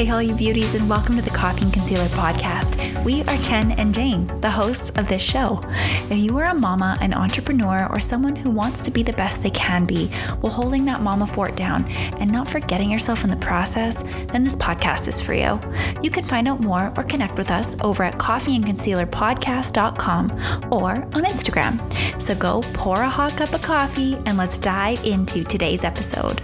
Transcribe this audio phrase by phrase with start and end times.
[0.00, 3.04] Hey, all you beauties, and welcome to the Coffee and Concealer podcast.
[3.04, 5.60] We are Chen and Jane, the hosts of this show.
[6.08, 9.42] If you are a mama, an entrepreneur, or someone who wants to be the best
[9.42, 10.06] they can be
[10.40, 11.86] while holding that mama fort down
[12.16, 14.02] and not forgetting yourself in the process,
[14.32, 15.60] then this podcast is for you.
[16.02, 22.22] You can find out more or connect with us over at coffeeandconcealerpodcast.com or on Instagram.
[22.22, 26.40] So go pour a hot cup of coffee and let's dive into today's episode.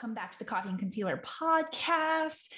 [0.00, 2.50] Welcome back to the Coffee and Concealer podcast.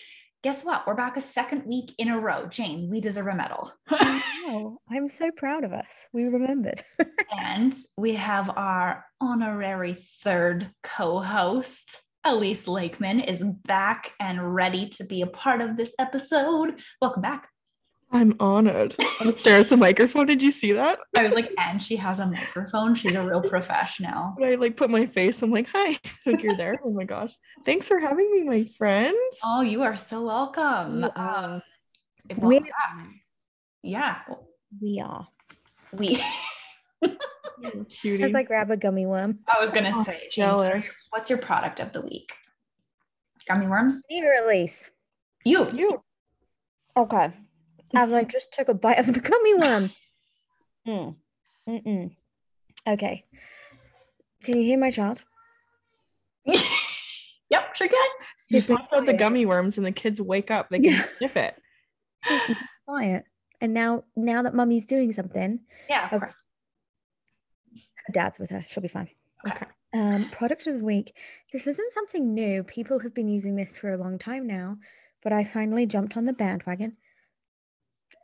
[0.44, 0.86] Guess what?
[0.86, 2.46] We're back a second week in a row.
[2.46, 3.72] Jane, we deserve a medal.
[3.90, 6.06] Wow, I'm so proud of us.
[6.12, 6.84] We remembered.
[7.36, 15.04] and we have our honorary third co host, Elise Lakeman, is back and ready to
[15.04, 16.80] be a part of this episode.
[17.00, 17.48] Welcome back.
[18.12, 18.94] I'm honored.
[19.00, 20.26] I'm gonna stare at the microphone.
[20.26, 20.98] Did you see that?
[21.16, 22.94] I was like, and she has a microphone.
[22.94, 24.34] She's a real professional.
[24.36, 26.78] When I like put my face, I'm like, hi, like you're there.
[26.84, 27.34] Oh my gosh.
[27.64, 29.16] Thanks for having me, my friends.
[29.44, 31.04] Oh, you are so welcome.
[31.16, 31.62] Um,
[32.28, 33.06] if- We welcome back.
[33.82, 34.18] yeah,
[34.80, 35.26] we are.
[35.92, 36.22] we.
[38.00, 38.22] Cutie.
[38.24, 39.38] As I grab a gummy worm.
[39.48, 41.06] I was gonna Oh, say, Jane, jealous.
[41.10, 42.32] What's your product of the week?
[43.48, 44.02] Gummy worms.
[44.10, 44.90] New release.
[45.44, 45.68] You.
[45.72, 46.02] you.
[46.96, 47.30] Okay.
[47.94, 49.90] As I just took a bite of the gummy worm.
[50.84, 51.14] Mm.
[51.68, 52.16] Mm-mm.
[52.88, 53.24] Okay.
[54.42, 55.22] Can you hear my child?
[56.44, 58.08] yep, sure can.
[58.50, 61.04] You talked about the gummy worms and the kids wake up, they can Yeah.
[61.18, 61.54] sniff it.
[62.84, 63.24] Quiet.
[63.60, 66.26] And now, now that mummy's doing something, Yeah, of Okay.
[66.26, 66.34] course.
[68.06, 68.62] her dad's with her.
[68.66, 69.08] She'll be fine.
[69.46, 69.66] Okay.
[69.94, 71.16] Um, product of the week.
[71.52, 72.64] This isn't something new.
[72.64, 74.78] People have been using this for a long time now,
[75.22, 76.96] but I finally jumped on the bandwagon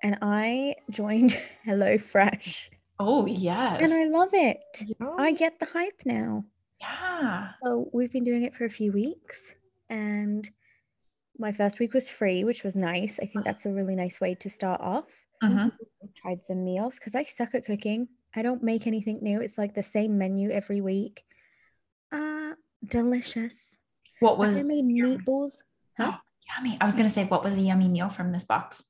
[0.03, 2.69] and I joined HelloFresh
[3.01, 3.81] Oh yes.
[3.83, 4.59] and I love it.
[4.85, 5.11] Yeah.
[5.19, 6.45] I get the hype now.
[6.81, 7.51] yeah.
[7.65, 9.55] So we've been doing it for a few weeks
[9.89, 10.49] and
[11.39, 13.21] my first week was free, which was nice.
[13.23, 15.05] I think that's a really nice way to start off.
[15.43, 15.71] Mhm.
[16.17, 18.09] tried some meals because I suck at cooking.
[18.35, 19.41] I don't make anything new.
[19.41, 21.25] It's like the same menu every week.
[22.11, 22.55] Uh
[22.85, 23.77] delicious.
[24.21, 25.59] What was I made your- meatballs.
[25.97, 26.13] Huh?
[26.15, 26.19] Oh,
[26.57, 26.77] yummy?
[26.81, 28.83] I was gonna say, what was a yummy meal from this box?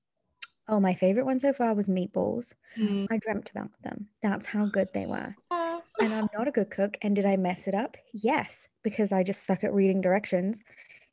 [0.69, 2.55] Oh, my favorite one so far was meatballs.
[2.77, 3.07] Mm.
[3.11, 4.09] I dreamt about them.
[4.23, 5.35] That's how good they were.
[5.51, 5.83] Aw.
[6.01, 6.97] And I'm not a good cook.
[7.03, 7.97] And did I mess it up?
[8.13, 10.61] Yes, because I just suck at reading directions,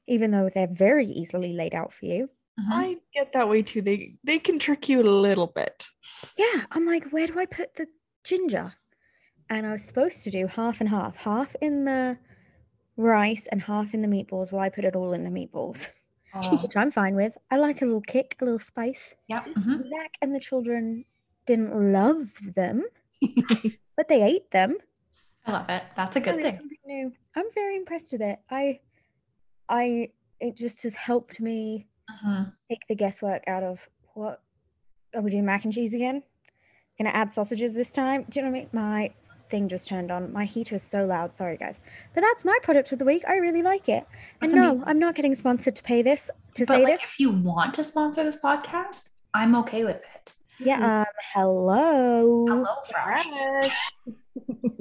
[0.07, 2.29] even though they're very easily laid out for you.
[2.59, 2.67] Mhm.
[2.71, 3.81] I get that way too.
[3.81, 5.87] They they can trick you a little bit.
[6.37, 7.87] Yeah, I'm like, where do I put the
[8.23, 8.73] ginger?
[9.49, 12.17] And I was supposed to do half and half, half in the
[12.97, 14.51] rice and half in the meatballs.
[14.51, 15.89] Well, I put it all in the meatballs,
[16.44, 17.38] Oh, which I'm fine with.
[17.50, 19.16] I like a little kick, a little spice.
[19.28, 19.41] yeah.
[19.44, 19.88] mhm.
[19.90, 21.06] Zach and the children
[21.46, 22.84] didn't love them,
[23.97, 24.78] but they ate them.
[25.46, 25.84] I love it.
[25.96, 26.56] That's a good thing.
[26.56, 27.12] Something new.
[27.35, 28.40] I'm very impressed with it.
[28.50, 28.79] I,
[29.69, 30.09] I,
[30.40, 32.53] it just has helped me Mhm.
[32.69, 34.41] take the guesswork out of what
[35.16, 36.23] are we doing mac and cheese again?
[36.97, 38.25] Gonna add sausages this time?
[38.29, 38.69] Do you know what I mean?
[38.73, 39.13] My
[39.50, 40.31] thing just turned on.
[40.33, 41.33] My heater is so loud.
[41.35, 41.79] Sorry, guys.
[42.13, 43.23] But that's my product of the week.
[43.28, 44.06] I really like it.
[44.41, 44.83] And That's no, amazing.
[44.88, 47.01] I'm not getting sponsored to pay this to But say like, this.
[47.03, 50.34] if you want to sponsor this podcast, I'm okay with it.
[50.59, 51.01] Yeah.
[51.01, 51.05] Um.
[51.34, 52.45] Hello.
[52.47, 53.28] Hello, Fresh.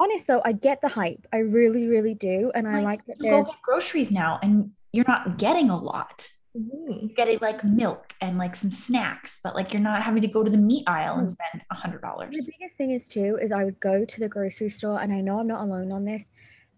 [0.00, 1.26] Honest though, I get the hype.
[1.32, 3.46] I really, really do, and I Like, like that you go there's.
[3.48, 6.26] get groceries now, and you're not getting a lot.
[6.56, 7.14] Mhm.
[7.14, 10.50] Getting like milk and like some snacks, but like you're not having to go to
[10.50, 11.32] the meat aisle and Mm.
[11.32, 12.30] spend a hundred dollars.
[12.34, 15.20] The biggest thing is too is I would go to the grocery store, and I
[15.20, 16.32] know I'm not alone on this,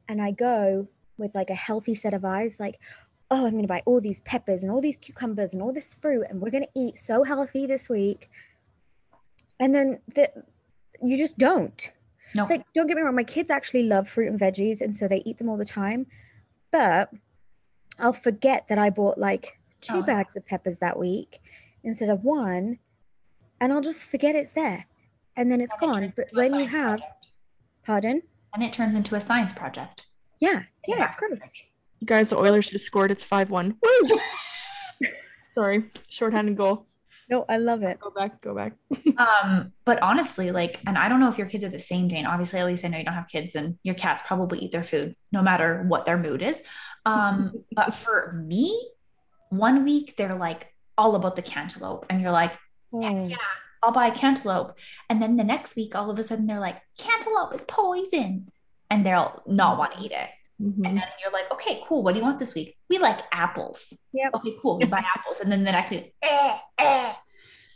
[0.08, 2.80] and I go with like a healthy set of eyes, like,
[3.30, 6.26] oh, I'm gonna buy all these peppers and all these cucumbers and all this fruit,
[6.28, 8.28] and we're gonna eat so healthy this week.
[9.58, 10.30] And then the,
[11.02, 11.90] you just don't.
[12.34, 15.08] No, Like, don't get me wrong, my kids actually love fruit and veggies, and so
[15.08, 16.06] they eat them all the time.
[16.70, 17.10] But
[17.98, 21.40] I'll forget that I bought like two Oh, bags of peppers that week
[21.84, 22.78] instead of one,
[23.60, 24.86] and I'll just forget it's there,
[25.36, 26.00] and then it's And gone.
[26.02, 27.26] turns But when you have, project.
[27.84, 28.22] pardon,
[28.54, 30.06] and it turns into a science project.
[30.40, 31.04] yeah, yeah, Yeah.
[31.06, 31.38] it's gross.
[32.00, 33.10] You guys, the Oilers just scored.
[33.12, 33.76] It's 5-1.
[33.80, 34.18] Woo!
[35.54, 35.84] Sorry.
[36.08, 36.86] Shorthanded goal.
[37.30, 38.00] No, I love it.
[38.00, 38.72] Go back, go back.
[39.18, 42.24] Um, but honestly, like, and I don't know if your kids are the same, Jane.
[42.24, 44.82] Obviously, at least I know you don't have kids, and your cats probably eat their
[44.82, 46.62] food no matter what their mood is.
[47.04, 48.90] Um, but for me,
[49.52, 52.52] one week they're like all about the cantaloupe, and you're like,
[52.92, 53.36] Oh, yeah,
[53.82, 54.74] I'll buy a cantaloupe.
[55.08, 58.48] And then the next week, all of a sudden, they're like, cantaloupe is poison,
[58.90, 60.28] and they'll not want to eat it.
[60.60, 60.86] Mhm.
[60.86, 62.02] And then you're like, okay, cool.
[62.02, 62.76] What do you want this week?
[62.90, 64.02] We like apples.
[64.12, 64.34] Yep.
[64.34, 64.78] Okay, cool.
[64.80, 65.40] You buy apples.
[65.40, 67.14] And then the next week, eh, eh.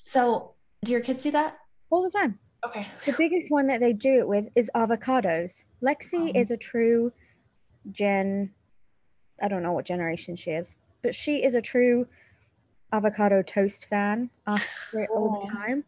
[0.02, 1.56] So do your kids do that?
[1.90, 2.38] all the time.
[2.64, 2.86] Okay.
[3.06, 5.64] The biggest one that they do it with is avocados.
[5.82, 6.38] Lexi Oh.
[6.40, 7.12] is a true
[7.90, 8.52] gen.
[9.40, 10.74] I don't know what generation she is,
[11.06, 12.04] but she is a true
[12.92, 14.28] avocado toast fan.
[14.46, 15.84] Asks for it all the time.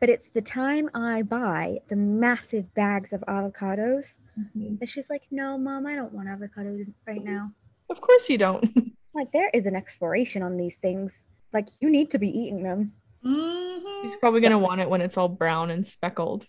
[0.00, 4.78] But it's the time I buy the massive bags of avocados, Mhm.
[4.80, 7.52] and she's like, "No, mom, I don't want avocados right now."
[7.88, 8.64] Of course you don't.
[9.14, 11.26] Like there is an expiration on these things.
[11.52, 12.94] Like you need to be eating them.
[13.22, 14.02] Mhm.
[14.02, 16.46] He's probably gonna want it when it's all brown and speckled.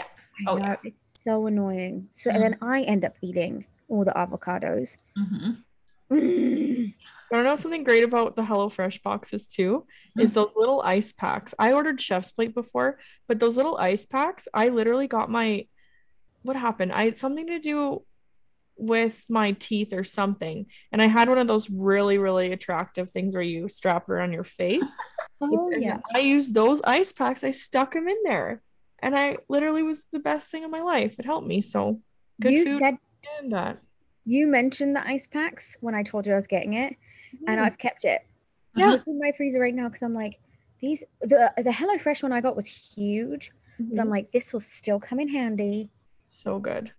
[0.00, 0.04] I
[0.48, 0.76] Oh, know, yeah.
[0.82, 2.08] it's so annoying.
[2.10, 4.96] So and then I end up eating all the avocados.
[5.16, 5.62] Mhm.
[7.32, 9.86] I don't know something great about the HelloFresh boxes too
[10.18, 11.54] is those little ice packs.
[11.58, 15.66] I ordered Chef's Plate before, but those little ice packs, I literally got my
[16.42, 16.92] what happened?
[16.92, 18.02] I had something to do
[18.78, 23.34] with my teeth or something, and I had one of those really, really attractive things
[23.34, 24.96] where you strap it around your face.
[25.38, 25.98] Oh And yeah.
[26.14, 27.44] I used those ice packs.
[27.44, 28.62] I stuck them in there,
[29.02, 31.16] and I literally was the best thing in my life.
[31.18, 31.60] It helped me.
[31.60, 32.00] So
[32.40, 33.78] good you food said that.
[34.24, 36.96] you mentioned the ice packs when I told you I was getting it,
[37.46, 37.64] and Mm.
[37.64, 38.22] I've kept it.
[38.74, 38.94] Yeah.
[38.94, 40.38] It's in my freezer right now because I'm like,
[40.80, 44.10] these the the HelloFresh one I got was huge, but I'm Mhm.
[44.10, 45.90] like, this will still come in handy.
[46.22, 46.92] so good.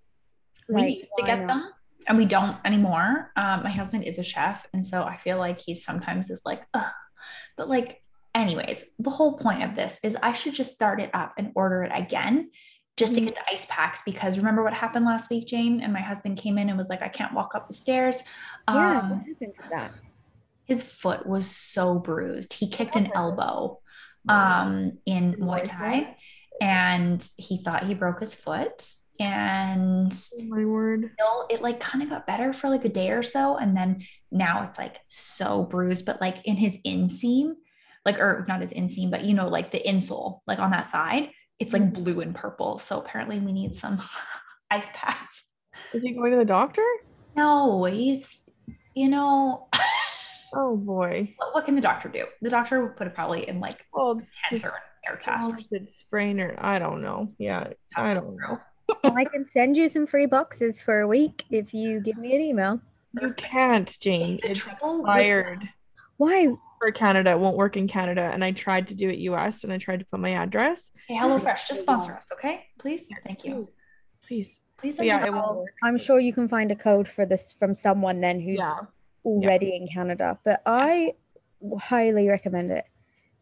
[0.69, 1.47] we used to get not?
[1.47, 1.71] them
[2.07, 3.31] and we don't anymore.
[3.35, 6.61] Um, my husband is a chef, and so I feel like he sometimes is like,
[6.73, 6.91] Ugh.
[7.55, 8.01] but like,
[8.35, 11.83] anyways, the whole point of this is I should just start it up and order
[11.83, 12.51] it again.
[12.97, 13.27] Just to Mhm.
[13.27, 15.81] get the ice packs because remember what happened last week, Jane?
[15.81, 18.23] And my husband came in and was like, I can't walk up the stairs.
[18.67, 19.91] Yeah, Um, what happened to that?
[20.67, 22.53] His foot was so bruised.
[22.53, 23.79] He kicked an elbow
[24.29, 26.15] um, in Muay Thai
[26.61, 28.89] and he thought he broke his foot.
[29.19, 31.11] And Oh my word.
[31.49, 33.57] it like kind of got better for like a day or so.
[33.57, 37.53] And then now it's like so bruised, but like in his inseam,
[38.05, 41.29] like, or not his inseam, but you know, like the insole, like on that side,
[41.59, 42.77] it's like blue and purple.
[42.77, 44.01] So apparently we need some
[44.69, 45.43] ice packs.
[45.93, 46.85] Is he going to the doctor?
[47.35, 48.47] No, he's,
[48.93, 49.67] you know,
[50.53, 51.33] Oh boy.
[51.37, 52.25] what, what can the doctor do?
[52.41, 54.73] The doctor would put it probably in like Well, tent or an
[55.07, 55.47] air cast.
[55.47, 56.55] or talented sprainer.
[56.57, 57.33] I don't know.
[57.37, 58.59] Yeah, I don't know.
[59.03, 62.41] I can send you some free boxes for a week if you give me an
[62.41, 62.79] email.
[63.21, 64.39] You can't, Jane.
[64.43, 65.67] It's trouble expired
[66.17, 66.53] Why?
[66.79, 67.31] for Canada.
[67.31, 68.21] It won't work in Canada.
[68.33, 70.91] And I tried to do it US and I tried to put my address.
[71.07, 72.65] Hey, HelloFresh, just sponsor us, okay?
[72.79, 73.07] Please.
[73.25, 73.65] Thank you.
[73.65, 73.79] Please.
[74.27, 74.59] Please.
[74.77, 75.67] Please yeah, us it won't.
[75.83, 78.81] I'm sure you can find a code for this from someone then who's Yeah.
[79.31, 81.13] Already in Canada, but I
[81.79, 82.85] highly recommend it.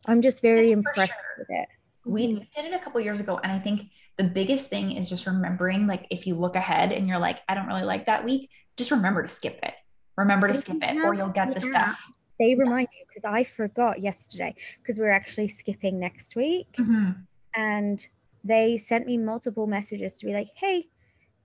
[0.08, 1.36] I'm just very For impressed sure.
[1.38, 1.68] with it.
[2.06, 3.82] we did it a couple years ago and i think
[4.18, 7.56] the biggest thing is just remembering like if you look ahead and you're like i
[7.56, 8.48] don't really like that week
[8.78, 9.74] just remember to skip it
[10.16, 12.00] remember to skip it or you'll get the stuff
[12.40, 16.72] They remind you because I forgot yesterday because we're actually skipping next week.
[16.78, 17.26] Mhm.
[17.56, 18.08] and
[18.44, 20.78] they sent me multiple messages to be like, "Hey,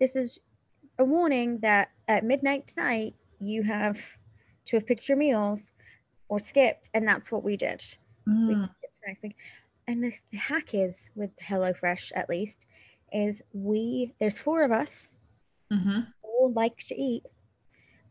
[0.00, 0.40] this is
[0.98, 3.96] a warning that at midnight tonight you have
[4.70, 5.72] to have picked your meals
[6.28, 7.82] or skipped," and that's what we did.
[8.26, 8.64] We Mm.
[8.76, 9.36] skipped next week.
[9.88, 12.66] And the, the hack is with HelloFresh, at least,
[13.12, 15.16] is we there's four of us
[15.72, 16.12] Mhm.
[16.22, 17.24] all like to eat.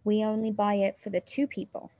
[0.03, 1.91] We only buy it for the two people.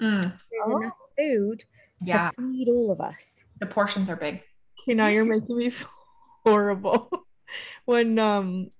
[0.00, 0.22] Mm.
[0.22, 0.76] There's Oh.
[0.78, 1.64] enough food
[2.04, 3.44] to feed all of us.
[3.58, 4.42] the portions are big
[4.80, 5.70] Okay, now you're making me
[6.44, 7.10] horrible.
[7.86, 8.70] when um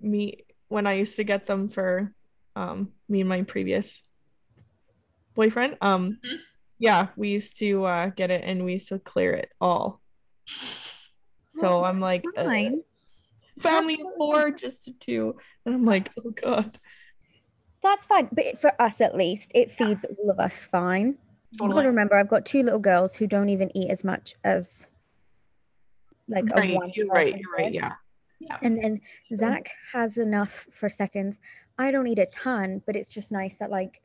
[0.00, 2.12] me when I used to get them for
[2.56, 4.02] um me and my previous
[5.36, 6.38] boyfriend, um Mhm.
[6.78, 10.00] yeah, we used to uh get it and we used to clear it all.
[11.52, 12.82] So Oh, I'm like uh, Fine.
[13.60, 15.36] family of four, just two.
[15.64, 16.78] And I'm like, oh god.
[17.82, 18.28] That's fine.
[18.30, 21.16] But for us at least, it feeds all of us fine.
[21.52, 24.34] You've got to remember, I've got two little girls who don't even eat as much
[24.44, 24.86] as
[26.28, 26.90] like a one.
[26.94, 27.92] you're right, you're right, yeah.
[28.40, 29.00] yeah And then
[29.34, 31.38] Zach has enough for seconds.
[31.78, 34.02] I don't eat a ton, but it's just nice that like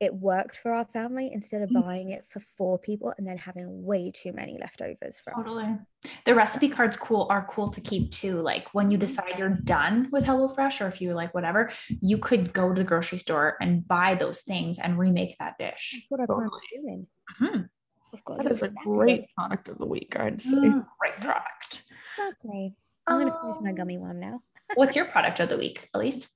[0.00, 1.82] it worked for our family instead of Mm.
[1.82, 5.36] buying it for four people and then having way too many leftovers for us.
[5.44, 5.78] Totally.
[6.26, 8.40] The recipe cards cool are cool to keep too.
[8.42, 12.52] Like when you decide you're done with HelloFresh or if you like whatever, you could
[12.52, 15.92] go to the grocery store and buy those things and remake that dish.
[15.94, 16.62] That's what I plan on Totally.
[16.74, 17.06] doing.
[17.40, 17.68] Mhm.
[18.14, 20.56] I've got That is a those great product of the week, I'd say.
[20.56, 21.84] Mm, Great product.
[22.18, 22.74] Exactly.
[23.06, 24.42] I'm gonna finish my Um, gummy one now.
[24.74, 26.28] What's your product of the week, Elise?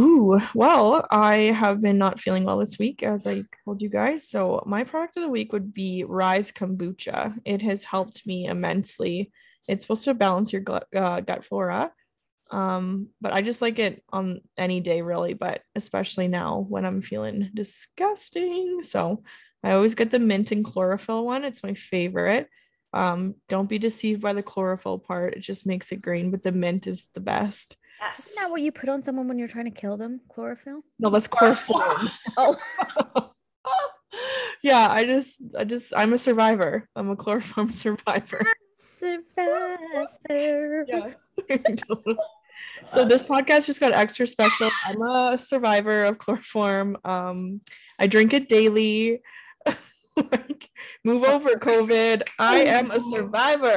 [0.00, 4.30] Ooh, well, I have been not feeling well this week, as I told you guys.
[4.30, 7.36] So, my product of the week would be Rise Kombucha.
[7.44, 9.30] It has helped me immensely.
[9.68, 11.92] It's supposed to balance your gut, uh, gut flora.
[12.50, 17.02] Um, but I just like it on any day, really, but especially now when I'm
[17.02, 18.80] feeling disgusting.
[18.82, 19.22] So,
[19.62, 21.44] I always get the mint and chlorophyll one.
[21.44, 22.48] It's my favorite.
[22.94, 25.34] Um, don't be deceived by the chlorophyll part.
[25.34, 27.76] It just makes it green, but the mint is the best.
[28.00, 28.20] Yes.
[28.20, 30.20] Isn't that what you put on someone when you're trying to kill them?
[30.32, 30.82] Chlorophyll?
[30.98, 32.08] No, that's chloroform.
[32.38, 32.56] Oh,
[34.62, 36.88] yeah, I just I just I'm a survivor.
[36.96, 38.42] I'm a chloroform survivor.
[38.76, 40.06] survivor.
[40.88, 41.12] Yeah.
[42.86, 44.70] so this podcast just got extra special.
[44.86, 46.96] I'm a survivor of chloroform.
[47.04, 47.60] Um,
[47.98, 49.20] I drink it daily.
[50.16, 50.70] like,
[51.04, 52.22] move over, COVID.
[52.38, 53.76] I am a survivor.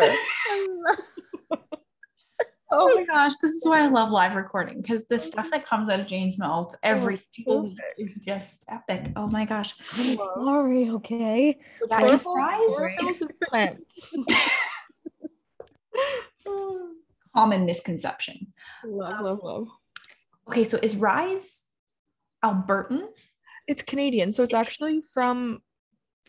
[2.76, 5.90] Oh my gosh, this is why I love live recording because the stuff that comes
[5.90, 9.12] out of Jane's mouth every single week is just epic.
[9.16, 9.76] Oh my gosh.
[9.84, 11.60] Sorry, okay.
[11.88, 14.16] Yeah, is Chlorophyll Rise chlorophyll is is plants.
[17.36, 18.54] common misconception.
[18.84, 19.68] love, love, love.
[20.48, 21.66] Okay, so is Rise
[22.44, 23.08] Albertan?
[23.68, 25.62] It's Canadian, so it's actually from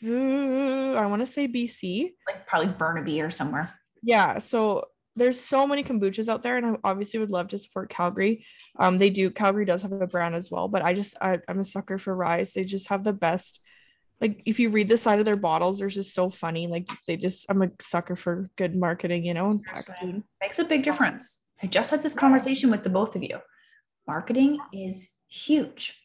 [0.06, 2.12] uh, I want to say BC.
[2.28, 3.72] Like probably Burnaby or somewhere.
[4.02, 4.84] Yeah, so
[5.16, 8.44] there's so many kombuchas out there, and I obviously would love to support Calgary.
[8.78, 11.60] Um, they do Calgary does have a brand as well, but I just I, I'm
[11.60, 12.52] a sucker for Rise.
[12.52, 13.60] They just have the best.
[14.20, 16.66] Like if you read the side of their bottles, they're just so funny.
[16.66, 20.24] Like they just I'm a sucker for good marketing, you know, and packaging.
[20.40, 21.44] Makes a big difference.
[21.62, 23.38] I just had this conversation with the both of you.
[24.06, 25.96] Marketing is huge.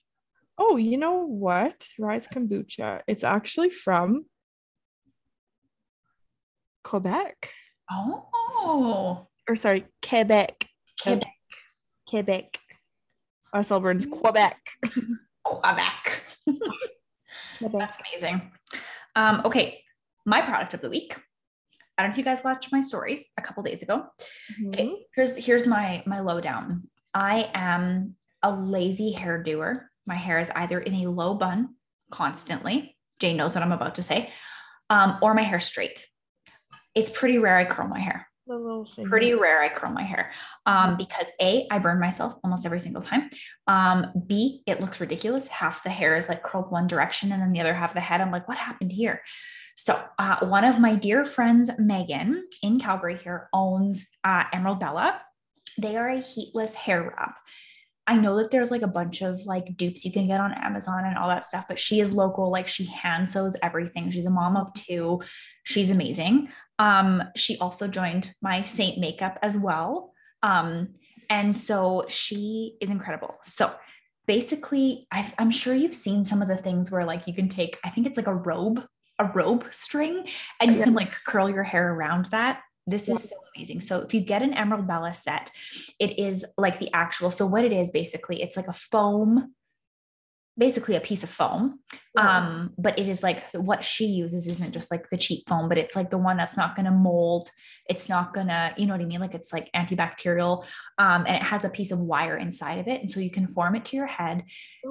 [0.57, 1.87] Oh, you know what?
[1.97, 3.01] Rise kombucha.
[3.07, 4.25] It's actually from
[6.83, 7.51] Quebec.
[7.91, 10.65] Oh, Or sorry, Quebec.
[11.01, 11.33] Quebec.
[12.07, 12.59] Quebec.
[13.53, 14.57] Us Albertans, Quebec.
[15.43, 16.21] Quebec.
[17.57, 17.79] Quebec.
[17.79, 18.51] That's amazing.
[19.15, 19.81] Um, okay,
[20.25, 21.15] my product of the week.
[21.97, 24.05] I don't know if you guys watched my stories a couple days ago.
[24.67, 26.83] Okay, here's here's my my lowdown.
[27.13, 29.89] I am a lazy hair doer.
[30.05, 31.75] My hair is either in a low bun
[32.11, 32.95] constantly.
[33.19, 34.31] Jane knows what I'm about to say,
[34.89, 36.05] um, or my hair straight.
[36.95, 38.27] It's pretty rare I curl my hair.
[38.47, 39.05] The little thing.
[39.05, 40.31] Pretty rare I curl my hair
[40.65, 43.29] um, because A, I burn myself almost every single time.
[43.67, 45.47] Um, B, it looks ridiculous.
[45.47, 48.01] Half the hair is like curled one direction and then the other half of the
[48.01, 48.21] head.
[48.21, 49.21] I'm like, what happened here?
[49.75, 55.21] So, uh, one of my dear friends, Megan in Calgary here, owns uh, Emerald Bella.
[55.77, 57.37] They are a heatless hair wrap.
[58.09, 61.05] I know that there's like a bunch of like dupes you can get on Amazon
[61.05, 62.49] and all that stuff, but she is local.
[62.49, 64.09] Like she hand sews everything.
[64.09, 65.21] She's a mom of two.
[65.63, 66.49] She's amazing.
[66.79, 70.13] Um, she also joined my Saint makeup as well.
[70.41, 70.95] Um,
[71.29, 73.37] and so she is incredible.
[73.43, 73.71] So
[74.25, 77.77] basically, i I'm sure you've seen some of the things where like you can take,
[77.85, 78.83] I think it's like a robe,
[79.19, 80.25] a robe string,
[80.59, 82.61] and you can like curl your hair around that.
[82.89, 83.81] This is so amazing.
[83.81, 85.51] So if you get an Emerald Bella set,
[85.99, 87.31] it is like the actual.
[87.31, 89.53] So what it is basically, it's like a foam,
[90.57, 91.79] basically a piece of foam.
[92.17, 95.77] Um, but it is like what she uses isn't just like the cheap foam, but
[95.77, 97.49] it's like the one that's not going to mold.
[97.87, 99.21] It's not gonna, you know what I mean?
[99.21, 100.65] Like it's like antibacterial.
[100.97, 102.99] Um, and it has a piece of wire inside of it.
[102.99, 104.43] And so you can form it to your head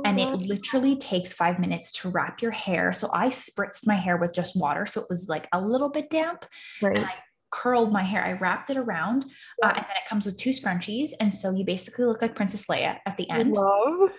[0.05, 2.93] and it literally takes five minutes to wrap your hair.
[2.95, 4.87] So I spritzed my hair with just water.
[4.87, 6.47] So it was like a little bit damp
[6.81, 6.97] right.
[6.97, 7.13] and I
[7.51, 8.25] curled my hair.
[8.25, 9.25] I wrapped it around
[9.63, 11.11] uh, and then it comes with two scrunchies.
[11.21, 13.53] And so you basically look like Princess Leia at the end.
[13.55, 14.11] love.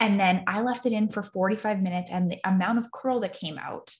[0.00, 3.34] And then I left it in for 45 minutes and the amount of curl that
[3.34, 3.94] came out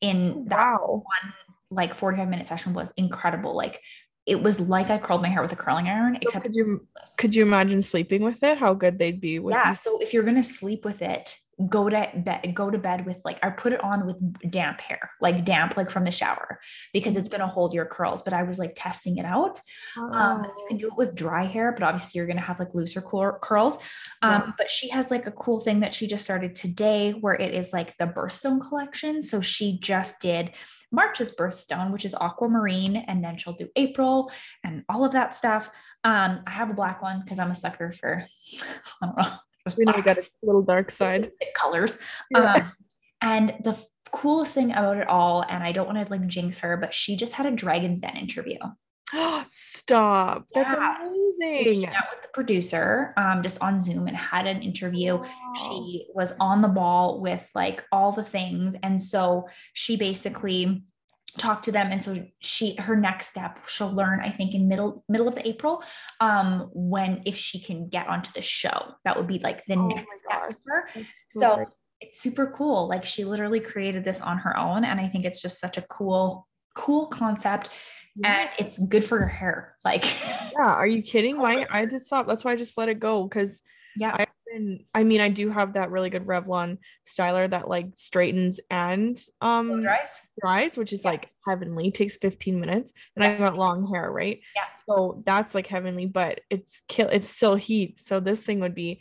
[0.00, 1.04] in that Wow.
[1.04, 1.32] one
[1.70, 3.56] like 45 minute session was incredible.
[3.56, 3.80] Like
[4.26, 6.86] it was like I curled my hair with a curling iron, except could you
[7.18, 8.58] could you imagine sleeping with it?
[8.58, 9.76] How good they'd be with yeah you?
[9.76, 11.36] so if you're gonna sleep with it
[11.68, 14.16] go to bed go to bed with like i put it on with
[14.50, 16.58] damp hair like damp like from the shower
[16.92, 18.22] because it's gonna hold your curls.
[18.22, 19.60] But i was like testing it out.
[19.96, 23.02] Um you can do it with dry hair but obviously you're gonna have like looser
[23.02, 23.78] cur- curls.
[24.22, 24.52] Um Yeah.
[24.58, 27.72] but she has like a cool thing that she just started today where it is
[27.72, 29.20] like the birthstone collection.
[29.22, 30.52] So she just did
[30.90, 34.30] march's birthstone which is aquamarine and then she'll do april
[34.64, 35.70] and all of that stuff.
[36.02, 38.24] Um i have a black one because i'm a sucker for
[39.02, 39.32] i don't know
[39.76, 41.30] we know we got a little dark side.
[41.54, 41.98] colors.
[42.30, 42.54] Yeah.
[42.54, 42.72] Um,
[43.20, 43.76] and the
[44.12, 47.16] coolest thing about it all, and I don't want to like jinx her, but she
[47.16, 48.58] just had a Dragon's Den interview.
[49.50, 50.46] Stop.
[50.54, 50.96] That's Yeah.
[50.98, 51.80] So she amazing.
[51.82, 55.16] met with the producer um, just on Zoom and had an interview.
[55.18, 55.26] Wow.
[55.56, 58.74] She was on the ball with like all the things.
[58.82, 60.84] And so she basically
[61.38, 65.02] talked to them and so she her next step she'll learn i think in middle
[65.08, 65.82] middle of the april
[66.20, 69.86] um when if she can get onto the show that would be like the Oh
[69.86, 71.68] next step for her so great.
[72.00, 72.88] it's super cool.
[72.88, 74.84] Like she literally created this on her own.
[74.84, 77.70] And I think it's just such a cool, cool concept.
[78.24, 79.76] And it's good for your hair.
[79.84, 80.04] Like,
[80.52, 81.38] yeah, are you kidding?
[81.40, 82.28] Why I just stopped.
[82.28, 83.60] That's why I just let it go because
[83.96, 84.14] yeah.
[84.14, 86.78] I even- I mean, I do have that really good Revlon
[87.08, 90.20] styler that like straightens and um Blow dries.
[90.40, 91.10] dries, which is Yeah.
[91.12, 92.92] like heavenly, takes 15 minutes.
[93.16, 94.40] And I got long hair, right?
[94.54, 94.64] Yeah.
[94.88, 98.00] So that's like heavenly, but it's kill it's still heat.
[98.00, 99.00] So this thing would be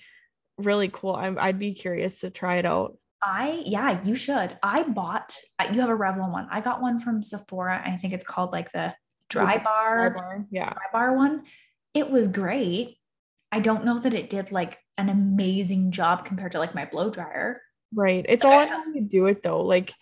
[0.57, 1.15] really cool.
[1.15, 2.97] I'm, I'd be curious to try it out.
[3.23, 4.57] I yeah, you should.
[4.63, 5.35] I bought.
[5.59, 6.47] uh, You have a Revlon one.
[6.49, 7.81] I got one from Sephora.
[7.85, 8.95] I think it's called like the
[9.29, 10.73] Drybar, dry bar, Yeah.
[10.93, 11.43] Drybar one.
[11.93, 12.97] It was great.
[13.51, 17.09] I don't know that it did like an amazing job compared to like my blow
[17.09, 17.61] dryer.
[17.93, 18.25] Right.
[18.29, 19.63] It's all how you do it though.
[19.63, 19.93] Like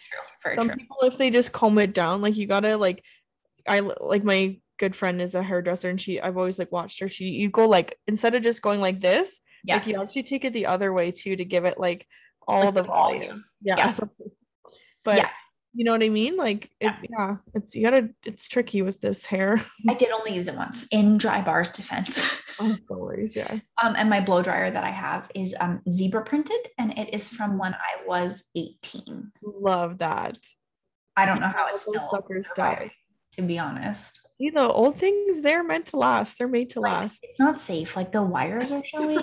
[0.41, 0.55] True.
[0.55, 0.77] Some true.
[0.77, 3.03] people if they just comb it down like you gotta like
[3.67, 7.09] I like my good friend is a hairdresser and she i've always like watched her
[7.09, 9.75] she you go like instead of just going like this Yeah.
[9.75, 12.07] like you actually take it the other way too to give it like
[12.47, 13.45] all Like the the volume, volume.
[13.61, 13.89] yeah, Yeah.
[13.91, 14.09] so-
[15.03, 15.29] but Yeah.
[15.79, 16.95] You know what i mean like it, Yeah.
[17.17, 20.85] yeah it's you gotta it's tricky with this hair I did only use it once
[20.91, 22.19] in Drybar's defense.
[22.59, 26.25] oh, no worries yeah um, and my blow dryer that I have is um zebra
[26.25, 29.31] printed and it is from when I was 18.
[29.41, 30.37] love that
[31.15, 32.91] I don't know how it's still suckers die.
[33.37, 34.19] to be honest.
[34.37, 37.61] you know old things they're meant to last they're made to Like, last it's not
[37.61, 37.95] safe.
[37.95, 39.21] Like the wires are showing.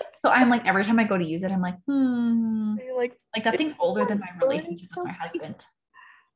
[0.00, 0.20] not safe.
[0.20, 3.44] So I'm like, every time I go to use it, I'm like, hmm, like like
[3.44, 5.56] that thing's older than my relationship with my husband.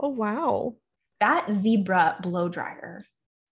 [0.01, 0.75] oh wow
[1.21, 3.05] That zebra blow dryer,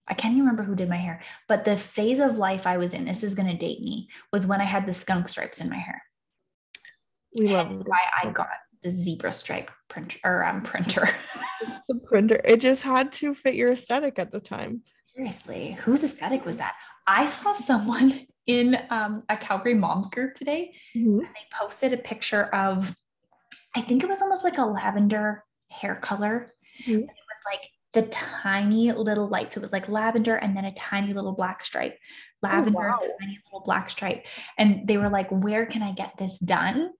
[0.09, 2.95] I can't even remember who did my hair, but the phase of life I was
[2.95, 5.69] in, this is going to date me, was when I had the skunk stripes in
[5.69, 6.03] my hair.
[7.35, 7.79] we love it.
[7.87, 8.49] why I got
[8.83, 11.09] the zebra stripe printer or um, printer.
[11.89, 12.41] the printer.
[12.45, 14.83] It just had to fit your aesthetic at the time.
[15.15, 16.75] Seriously, whose aesthetic was that?
[17.07, 21.19] I saw someone in um, a Calgary moms group today Mhm.
[21.19, 22.95] and they posted a picture of
[23.75, 26.53] i think it was almost like a lavender hair color
[26.85, 27.01] Mhm.
[27.03, 30.73] It was like the tiny little light so it was like lavender and then a
[30.75, 31.99] tiny little black stripe
[32.43, 32.99] lavender wow.
[33.21, 34.25] tiny little black stripe
[34.59, 36.91] and they were like where can i get this done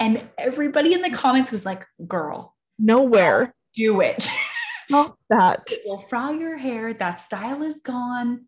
[0.00, 3.54] and everybody in the comments was like girl Nowhere.
[3.74, 4.26] do it
[4.88, 5.68] Stop that.
[5.86, 8.46] will fry your hair that style is gone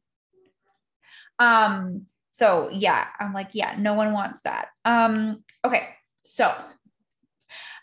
[1.38, 5.90] um so yeah i'm like yeah no one wants that um okay
[6.24, 6.52] so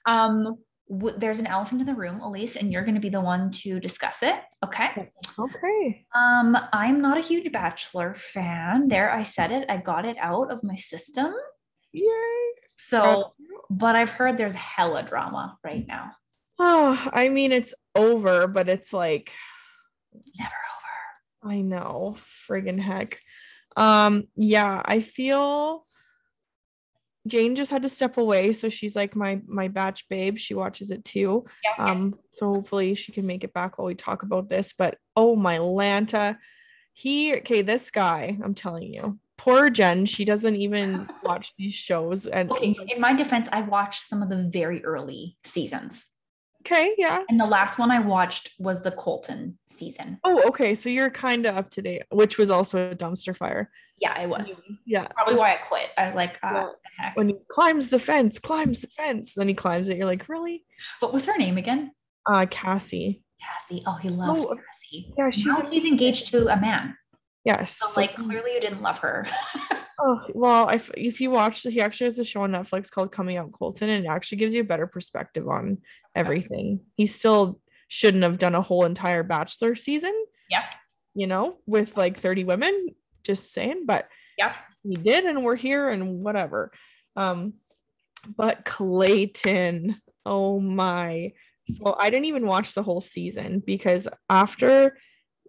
[0.05, 0.57] um
[0.89, 3.49] w- there's an elephant in the room elise and you're going to be the one
[3.51, 6.05] to discuss it okay Okay.
[6.13, 10.51] um i'm not a huge bachelor fan there i said it i got it out
[10.51, 11.31] of my system
[11.93, 12.51] Yay.
[12.77, 13.33] so
[13.69, 16.11] but i've heard there's hella drama right now
[16.63, 19.31] Oh, I mean, it's over, but it's like,
[20.13, 22.15] it's never over I know,
[22.47, 23.19] friggin' heck.
[23.75, 25.85] Um, yeah, I feel
[27.27, 30.37] Jane just had to step away, so she's like my my batch babe.
[30.37, 31.45] She watches it too.
[31.63, 34.73] yeah Um, so hopefully she can make it back while we talk about this.
[34.77, 36.37] But oh my Lanta,
[36.93, 42.25] he okay, this guy, I'm telling you, poor Jen, she doesn't even watch these shows.
[42.25, 46.10] And okay in my defense i watched some of the very early seasons
[46.61, 47.23] okay, yeah.
[47.29, 50.19] And the last one I watched was the Colton season.
[50.23, 50.73] Oh, okay.
[50.75, 53.69] So you're kind of up to date, which was also a dumpster fire.
[53.99, 55.07] Yeah, it was Yeah.
[55.07, 55.89] probably why I quit.
[55.97, 56.63] I was like, uh, Yeah.
[56.63, 57.17] what the heck?
[57.17, 59.97] When he climbs the fence, climbs the fence, then he climbs it.
[59.97, 60.63] You're like, really?
[61.01, 61.91] What was her name again?
[62.25, 63.21] Uh, Cassie.
[63.41, 63.83] Cassie.
[63.85, 65.13] Oh, he loves Oh, Cassie.
[65.17, 66.95] Yeah, she's Now he's engaged to a man.
[67.45, 67.77] yes.
[67.79, 69.25] So, like, clearly you didn't love her.
[69.99, 73.37] Oh well, if if you watch, he actually has a show on Netflix called Coming
[73.37, 75.79] Out Colton, and it actually gives you a better perspective on
[76.15, 76.81] everything.
[76.95, 80.13] He still shouldn't have done a whole entire Bachelor season,
[80.49, 80.63] yeah.
[81.13, 82.87] you know, with like 30 women.
[83.23, 84.55] Just saying, but Yeah.
[84.83, 86.71] he did, and we're here, and whatever.
[87.15, 87.53] Um,
[88.37, 91.33] but Clayton, oh my!
[91.67, 94.97] So I didn't even watch the whole season because after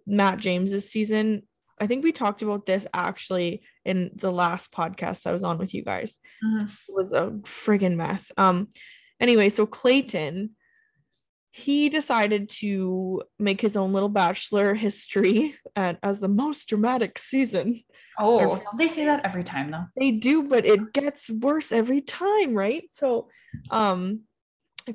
[0.05, 1.43] Matt James's season,
[1.79, 5.73] I think we talked about this actually in the last podcast I was on with
[5.73, 6.19] you guys.
[6.43, 6.63] Mhm.
[6.63, 8.31] It was a friggin' mess.
[8.37, 8.69] Um,
[9.19, 10.51] anyway, so Clayton,
[11.51, 17.81] he decided to make his own little bachelor history at, as the most dramatic season.
[18.19, 19.85] Oh, don't they say that every time though?
[19.97, 22.83] They do, but it gets worse every time, right?
[22.93, 23.29] So,
[23.71, 24.21] um,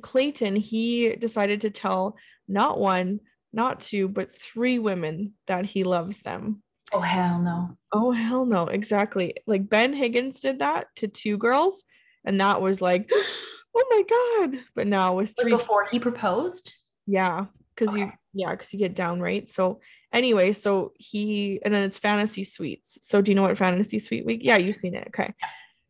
[0.01, 2.15] Clayton, he decided to tell
[2.47, 3.19] not one,
[3.51, 6.61] not two, but three women that he loves them.
[6.93, 7.77] Oh hell no.
[7.91, 9.35] Oh hell no, exactly.
[9.45, 11.83] Like Ben Higgins did that to two girls,
[12.25, 13.09] and that was like,
[13.75, 14.63] oh my god.
[14.75, 16.73] But now with But three, before he proposed?
[17.05, 19.49] yeah, because you yeah, because you get down right.
[19.49, 19.81] So
[20.13, 22.97] anyway, so he and then it's fantasy suites.
[23.01, 24.41] So do you know what fantasy suite week?
[24.43, 25.07] Yeah, you've seen it.
[25.09, 25.33] Okay.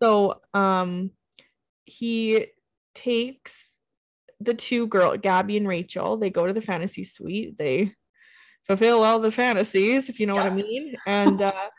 [0.02, 1.12] So um
[1.86, 2.48] he
[2.94, 3.80] takes
[4.40, 7.58] the two girl, Gabby and Rachel, they go to the fantasy suite.
[7.58, 7.94] They
[8.70, 10.96] fulfill all the fantasies, if you know what I mean.
[11.08, 11.70] And uh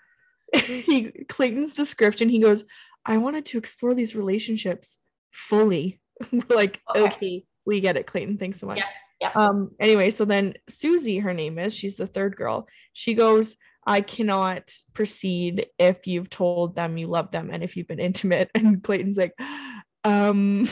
[0.55, 2.64] he Clayton's description, he goes,
[3.07, 4.98] I wanted to explore these relationships
[5.31, 6.00] fully.
[6.33, 7.03] We're like, Okay.
[7.05, 7.44] okay.
[7.64, 8.38] we get it, Clayton.
[8.38, 8.79] Thanks so much.
[8.79, 8.87] Yeah,
[9.20, 9.33] yeah.
[9.37, 12.66] Um, anyway, so then Susie, her name is, she's the third girl.
[12.92, 17.88] She goes, I cannot proceed if you've told them you love them and if you've
[17.88, 18.50] been intimate.
[18.55, 19.35] And Clayton's like,
[20.03, 20.68] um,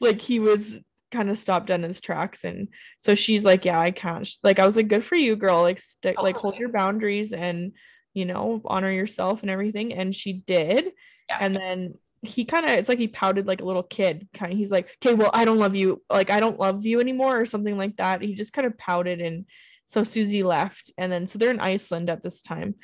[0.00, 0.78] like he was
[1.10, 2.44] kind of stopped in his tracks.
[2.44, 2.68] And
[3.00, 4.28] so she's like, Yeah, I can't.
[4.42, 5.62] Like, I was like, Good for you, girl.
[5.62, 7.72] Like, stick, like, hold your boundaries and,
[8.14, 9.92] you know, honor yourself and everything.
[9.92, 10.86] And she did.
[11.28, 11.38] Yeah.
[11.40, 14.28] And then he kind of, it's like he pouted like a little kid.
[14.34, 16.02] Kind of, he's like, Okay, well, I don't love you.
[16.10, 18.22] Like, I don't love you anymore, or something like that.
[18.22, 19.20] He just kind of pouted.
[19.20, 19.46] And
[19.86, 20.92] so Susie left.
[20.98, 22.74] And then, so they're in Iceland at this time.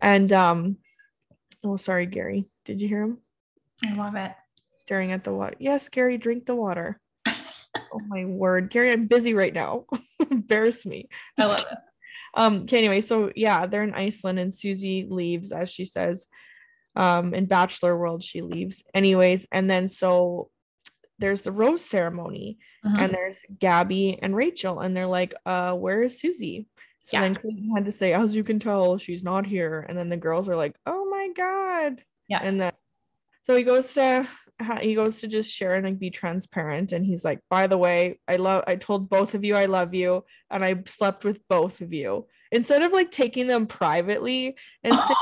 [0.00, 0.76] And, um,
[1.64, 2.46] oh, sorry, Gary.
[2.64, 3.18] Did you hear him?
[3.84, 4.32] I love it.
[4.78, 5.54] staring at the water.
[5.58, 7.00] Yes, Gary, drink the water.
[7.76, 9.86] Oh my word, Gary, I'm busy right now.
[10.30, 11.08] Embarrass me.
[11.38, 11.78] I love it.
[12.34, 12.62] Um.
[12.62, 12.78] Okay.
[12.78, 16.26] Anyway, so yeah, they're in Iceland, and Susie leaves, as she says.
[16.96, 17.34] Um.
[17.34, 18.84] In Bachelor World, she leaves.
[18.94, 20.50] Anyways, and then so
[21.18, 22.98] there's the rose ceremony, Mhm.
[22.98, 26.66] and there's Gabby and Rachel, and they're like, "Uh, where is Susie?"
[27.04, 27.22] So Yeah.
[27.22, 30.16] then Clayton had to say, "As you can tell, she's not here." And then the
[30.16, 32.40] girls are like, "Oh my god!" Yeah.
[32.42, 32.72] And then
[33.44, 34.26] so he goes to
[34.80, 38.20] he goes to just share and like be transparent, and he's like, "By the way,
[38.28, 41.80] I love I told both of you I love you, and I slept with both
[41.80, 45.16] of you." Instead of like taking them privately and it,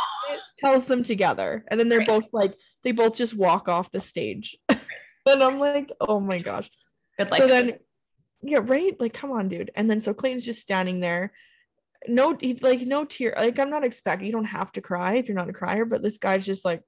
[0.59, 2.09] tells them together, and then they're Right.
[2.09, 4.57] both like they both just walk off the stage.
[4.69, 6.71] and I'm like, "Oh my gosh."
[7.19, 7.79] Good so then
[8.43, 11.33] yeah right like come on dude and then so clayton's just standing there
[12.09, 15.37] no like no tear like i'm not expecting you don't have to cry if you're
[15.37, 16.83] not a crier but this guy's just like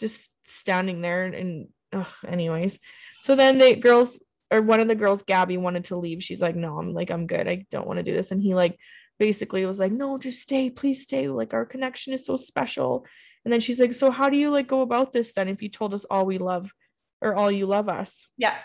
[0.00, 2.78] just standing there and ugh, anyways.
[3.22, 4.18] So then the girls
[4.50, 6.22] or one of the girls gabby wanted to leave.
[6.22, 7.46] She's like no i'm like i'm good.
[7.46, 8.32] I don't want to do this.
[8.32, 8.76] And he like
[9.18, 10.70] basically was like no just stay.
[10.70, 11.28] Please stay.
[11.28, 13.06] Like our connection is so special.
[13.44, 15.68] And then she's like so how do you like go about this then if you
[15.68, 16.72] told us all we love
[17.20, 18.26] or all you love us?
[18.36, 18.56] Yeah.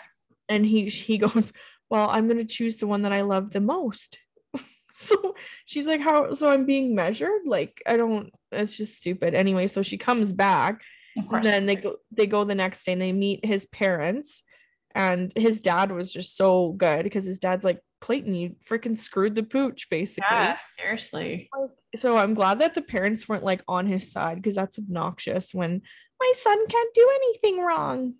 [0.48, 1.52] and he he goes
[1.90, 4.18] well i'm going to choose the one that i love the most.
[4.98, 5.34] So
[5.66, 7.42] she's like how so i'm being measured?
[7.46, 9.34] Like i don't it's just stupid.
[9.34, 10.80] Anyway so she comes back.
[11.16, 14.42] And then they go they go the next day and they meet his parents.
[14.94, 19.34] And his dad was just so good because his dad's like clayton you freaking screwed
[19.34, 20.24] the pooch basically.
[20.30, 21.50] Yeah, seriously.
[21.94, 25.82] so i'm glad that the parents weren't like on his side because that's obnoxious when
[26.18, 28.14] my son can't do anything wrong.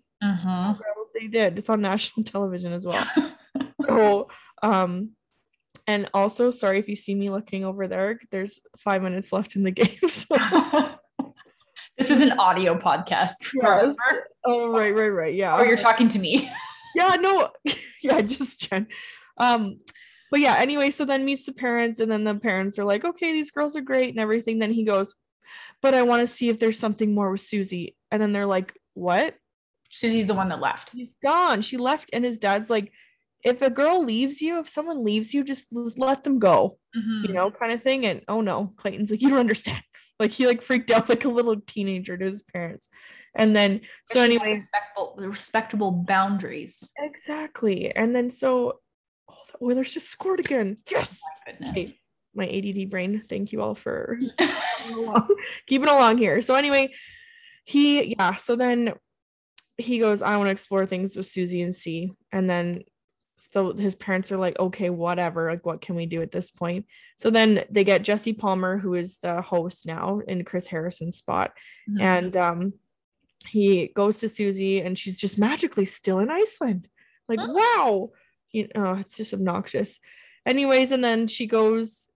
[0.77, 1.57] Girl, they did.
[1.57, 3.07] It's on national television as well.
[3.81, 4.27] So
[4.61, 5.11] um
[5.85, 9.63] and also sorry if you see me looking over there there's five minutes left in
[9.63, 10.35] the game so
[11.97, 13.35] this is an audio podcast.
[13.61, 13.95] Yes.
[14.45, 16.49] oh right right right yeah Or you're talking to me.
[16.95, 17.49] yeah no
[18.03, 18.87] yeah just jen
[19.37, 19.79] um
[20.31, 23.31] but yeah anyway so then meets the parents and then the parents are like okay
[23.33, 25.13] these girls are great and everything then he goes
[25.81, 28.73] but i want to see if there's something more with susie and then they're like
[28.93, 29.35] what
[29.89, 30.91] Susie's the one that left.
[30.91, 32.91] she's gone she left and his dad's like
[33.43, 37.27] if a girl leaves you if someone leaves you just let them go Mhm.
[37.27, 38.05] you know, kind of thing.
[38.07, 39.83] And oh no, Clayton's like, you don't understand.
[40.19, 42.89] Like he like freaked out like a little teenager to his parents.
[43.35, 46.91] And then so But she had anyway, respectable, respectable boundaries.
[46.97, 47.95] exactly.
[47.95, 48.79] And then so
[49.29, 50.77] oh, the Oilers just scored again.
[50.89, 51.19] Yes.
[51.23, 51.91] Oh my goodness.
[51.91, 51.99] Okay.
[52.35, 53.23] My ADD brain.
[53.27, 55.35] Thank you all for keeping along-
[55.67, 56.41] keeping along here.
[56.41, 56.93] So anyway,
[57.65, 58.93] he yeah, so then
[59.77, 62.11] he goes, I want to explore things with Susie and C.
[62.31, 62.83] And then
[63.39, 65.49] so his parents are like, okay, whatever.
[65.49, 66.85] Like, what can we do at this point?
[67.17, 71.53] So then they get Jesse Palmer, who is the host now in Chris Harrison's spot.
[71.89, 72.01] Mhm.
[72.01, 72.73] And um
[73.45, 76.87] he goes to Susie and she's just magically still in Iceland.
[77.29, 77.51] Like, Oh.
[77.51, 78.11] wow.
[78.51, 79.99] You know, it's just obnoxious.
[80.45, 82.07] Anyways, and then she goes,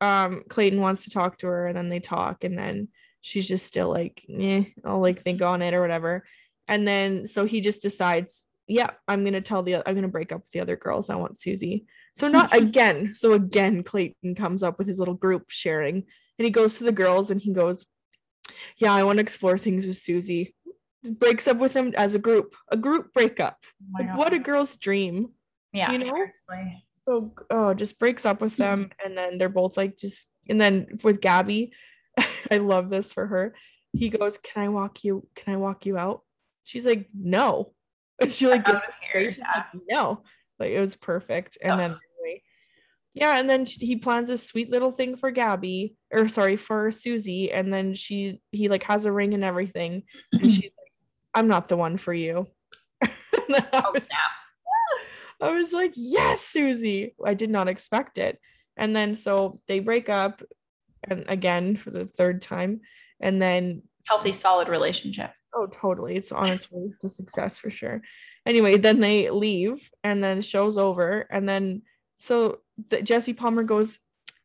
[0.00, 2.88] um, Clayton wants to talk to her, and then they talk, and then
[3.20, 6.26] she's just still like, eh, I'll like think on it or whatever.
[6.66, 10.40] And then so he just decides, yeah, I'm gonna tell the I'm gonna break up
[10.40, 11.10] with the other girls.
[11.10, 11.86] I want Susie.
[12.14, 13.14] So not again.
[13.14, 15.96] So again, Clayton comes up with his little group sharing,
[16.38, 17.86] and he goes to the girls and he goes,
[18.78, 20.54] Yeah, I want to explore things with Susie.
[21.02, 23.58] Breaks up with him as a group, a group breakup.
[23.82, 25.32] Oh Like, what a girl's dream.
[25.72, 26.06] yeah, you know?
[26.06, 26.84] seriously.
[27.06, 30.98] So oh, just breaks up with them, and then they're both like just and then
[31.02, 31.72] with Gabby,
[32.50, 33.54] I love this for her.
[33.92, 35.26] He goes, Can I walk you?
[35.34, 36.22] Can I walk you out?
[36.64, 37.72] She's like, No.
[38.20, 39.64] And she like Out of here, She's yeah.
[39.72, 40.22] like, no.
[40.58, 41.58] Like it was perfect.
[41.62, 42.42] And then anyway
[43.14, 47.50] yeah and then he plans a sweet little thing for gabby or sorry for susie.
[47.50, 50.02] And then she he like has a ring and everything.
[50.32, 50.92] And she's like
[51.34, 52.46] i'm not the one for you.
[53.02, 53.08] I,
[53.72, 54.18] Oh was, snap!
[55.40, 57.14] I was like yes susie.
[57.24, 58.38] I did not expect it.
[58.76, 60.42] And then so they break up
[61.04, 62.80] and again for the third time.
[63.20, 65.30] And then healthy, solid relationship.
[65.54, 66.16] Oh, totally.
[66.16, 68.02] It's on its way to success for sure.
[68.46, 71.26] Anyway, then they leave and then the show's over.
[71.30, 71.82] And then
[72.18, 73.98] so the, Jesse Palmer goes,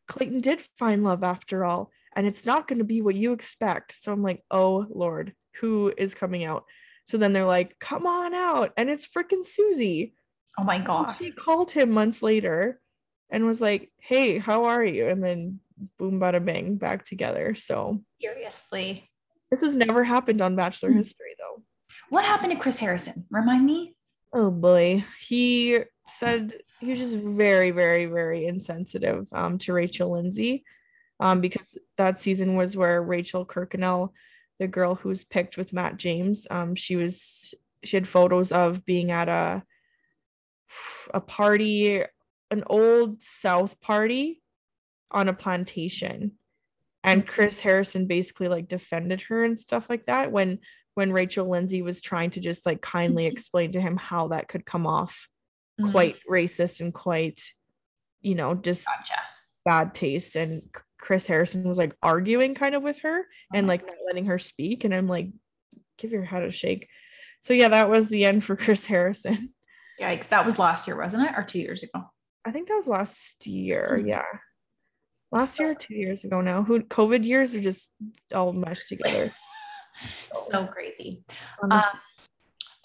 [0.08, 1.90] Clayton did find love after all.
[2.16, 3.94] And it's not going to be what you expect.
[4.00, 6.64] So I'm like, oh, Lord, who is coming out?
[7.04, 8.72] So then they're like, come on out.
[8.76, 10.14] And it's freaking Susie.
[10.58, 11.14] Oh my God.
[11.18, 12.80] She called him months later
[13.30, 15.08] and was like, hey, how are you?
[15.08, 15.60] And then
[15.98, 17.54] boom, bada bang, back together.
[17.54, 19.09] So Seriously.
[19.50, 20.98] This has never happened on Bachelor Hmm.
[20.98, 21.62] history, though.
[22.08, 23.26] What happened to Chris Harrison?
[23.30, 23.94] Remind me.
[24.32, 25.04] Oh boy.
[25.18, 30.64] He said he was just very, very, very insensitive um, to Rachel Lindsay
[31.18, 34.12] um, because that season was where Rachel Kirkconnell,
[34.60, 39.10] the girl who's picked with Matt James, um, she was she had photos of being
[39.10, 39.62] at a
[41.12, 42.02] a party,
[42.52, 44.40] an old South party
[45.10, 46.32] on a plantation.
[47.02, 50.58] And Chris Harrison basically like defended her and stuff like that when
[50.94, 54.66] when Rachel Lindsay was trying to just like kindly explain to him how that could
[54.66, 55.28] come off
[55.80, 57.40] Mm, quite racist and quite,
[58.20, 59.20] you know, just Gotcha.
[59.64, 60.36] bad taste.
[60.36, 60.62] And
[60.98, 64.84] Chris Harrison was like arguing kind of with her and like not letting her speak.
[64.84, 65.28] And I'm like,
[65.96, 66.88] give your head a shake.
[67.40, 69.54] So yeah, that was the end for Chris Harrison.
[69.98, 70.28] Yikes.
[70.28, 71.32] That was last year, wasn't it?
[71.34, 72.04] Or two years ago?
[72.44, 74.00] I think that was last year.
[74.02, 74.08] Mhm.
[74.08, 74.22] Yeah.
[75.32, 76.62] Last year, or two years ago now.
[76.62, 77.92] Who COVID years are just
[78.34, 79.32] all meshed together.
[80.48, 81.22] So crazy.
[81.62, 81.82] Um,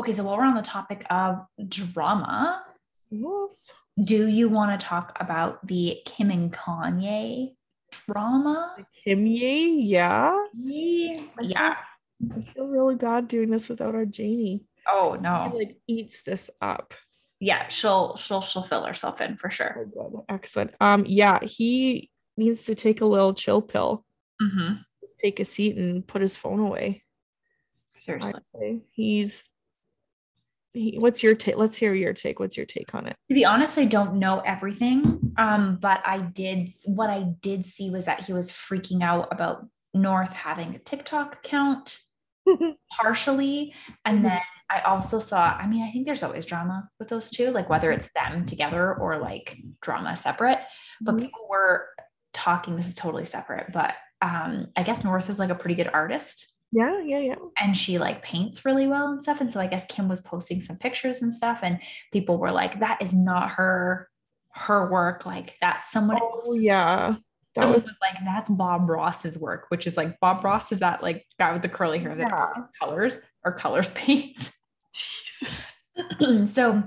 [0.01, 2.61] okay, so while we're on the topic of drama,
[3.09, 3.71] Yes.
[4.03, 7.55] do you want to talk about the Kim and Kanye
[7.89, 8.75] drama?
[9.07, 10.35] Kimye, yeah.
[10.55, 11.23] Yeah.
[11.41, 11.75] Yeah.
[12.35, 14.65] I feel really bad doing this without our Janie.
[14.85, 15.51] Oh She no.
[15.55, 16.93] like eats this up.
[17.39, 19.87] Yeah, she'll she'll she'll fill herself in for sure.
[19.97, 20.21] Oh, good.
[20.27, 20.71] Excellent.
[20.81, 24.05] Um, yeah, he needs to take a little chill pill.
[24.41, 24.75] Mm-hmm.
[25.01, 27.03] Just take a seat and put his phone away.
[27.97, 28.41] Seriously.
[28.91, 29.49] He's
[30.73, 31.55] he, what's your take?
[31.57, 32.39] Let's hear your take.
[32.39, 33.15] What's your take on it?
[33.29, 35.33] To be honest, I don't know everything.
[35.37, 39.67] Um, but I did what I did see was that he was freaking out about
[39.93, 41.99] North having a TikTok account
[42.91, 43.73] partially.
[44.03, 44.23] And Mhm.
[44.23, 47.69] then I also saw, I mean, I think there's always drama with those two, like
[47.69, 50.59] whether it's them together or like drama separate.
[51.01, 51.19] But Mhm.
[51.21, 51.87] people were
[52.35, 55.89] talking, this is totally separate, but um, I guess North is like a pretty good
[55.93, 57.35] artist Yeah, yeah, yeah.
[57.59, 59.41] and she like paints really well and stuff.
[59.41, 61.79] And so I guess Kim was posting some pictures and stuff, and
[62.13, 64.09] people were like, that is not her
[64.51, 65.25] her work.
[65.25, 67.15] Like that's someone Oh else's yeah.
[67.55, 70.79] That Someone was was like, that's Bob Ross's work, which is like Bob Ross is
[70.79, 72.63] that like guy with the curly hair that Yeah.
[72.81, 74.53] colors or colors paints.
[74.93, 76.47] Jeez.
[76.47, 76.83] so,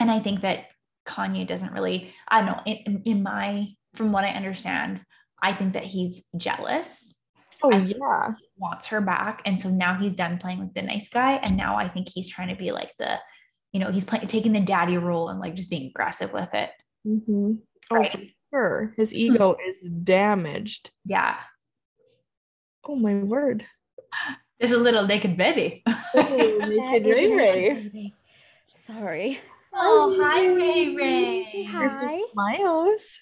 [0.00, 0.66] and I think that
[1.06, 5.02] Kanye doesn't really, I don't know, in, in my, from what I understand,
[5.42, 7.14] I think that he's jealous,
[7.62, 8.32] Oh I- yeah.
[8.56, 9.42] wants her back.
[9.44, 11.32] And so now he's done playing like the nice guy.
[11.34, 13.18] And now I think he's trying to be like the,
[13.72, 16.70] you know, he's playing, taking the daddy role and like just being aggressive with it.
[17.04, 17.52] hmm
[17.90, 18.10] Oh, Right.
[18.10, 18.20] for
[18.52, 18.94] sure.
[18.96, 20.90] His ego is damaged.
[21.04, 21.36] Yeah.
[22.86, 23.64] Oh my word.
[24.60, 25.82] There's a little naked baby.
[26.14, 28.12] Oh, naked Ray Ray.
[28.74, 29.38] Sorry.
[29.74, 31.64] Oh, hi, Ray Say Ray.
[31.64, 31.80] hi.
[31.80, 33.20] Here's smiles.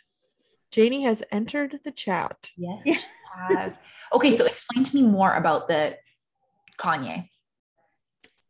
[0.70, 2.36] Janie has entered the chat.
[2.56, 2.82] Yes.
[2.84, 2.98] she
[3.54, 3.78] has.
[4.12, 5.96] Okay, so explain to me more about the
[6.78, 7.28] Kanye.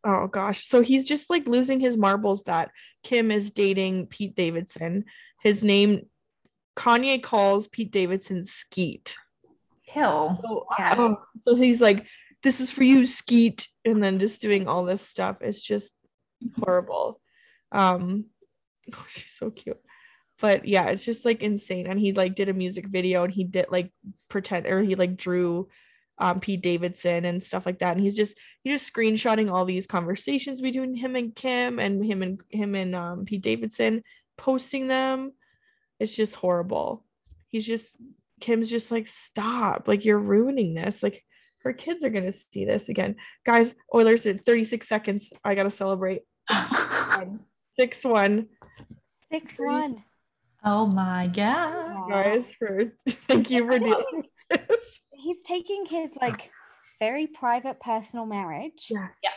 [0.04, 0.66] Oh gosh.
[0.66, 2.70] So he's just like losing his marbles that
[3.02, 5.04] Kim is dating Pete Davidson.
[5.42, 6.02] His name
[6.76, 9.16] Kanye calls Pete Davidson Skeet.
[9.82, 10.38] Hill.
[10.42, 10.94] So, Yeah.
[10.98, 12.06] oh, so he's like,
[12.42, 15.38] this is for you, Skeet, and then just doing all this stuff.
[15.40, 15.94] It's just
[16.58, 17.20] horrible.
[17.72, 18.26] Um,
[18.94, 19.80] oh, she's so cute.
[20.40, 21.86] But yeah, it's just like insane.
[21.86, 23.90] And he like did a music video and he did like
[24.28, 25.68] pretend or he like drew
[26.18, 27.94] um Pete Davidson and stuff like that.
[27.94, 32.22] And he's just he's just screenshotting all these conversations between him and Kim and him
[32.22, 34.02] and him and um Pete Davidson,
[34.36, 35.32] posting them.
[35.98, 37.04] It's just horrible.
[37.48, 37.96] He's just
[38.40, 41.02] Kim's just like, stop, like you're ruining this.
[41.02, 41.24] Like
[41.62, 43.16] her kids are gonna see this again.
[43.44, 45.32] Guys, Oilers in 36 seconds.
[45.42, 46.22] I gotta celebrate.
[47.70, 48.48] Six one,
[49.30, 50.02] Six one.
[50.64, 52.08] Oh my god.
[52.10, 54.04] Guys, for thank you for dealing
[54.50, 55.00] with this.
[55.12, 56.50] He's taking his like
[57.00, 58.86] very private personal marriage.
[58.90, 59.18] Yes.
[59.22, 59.30] Yeah.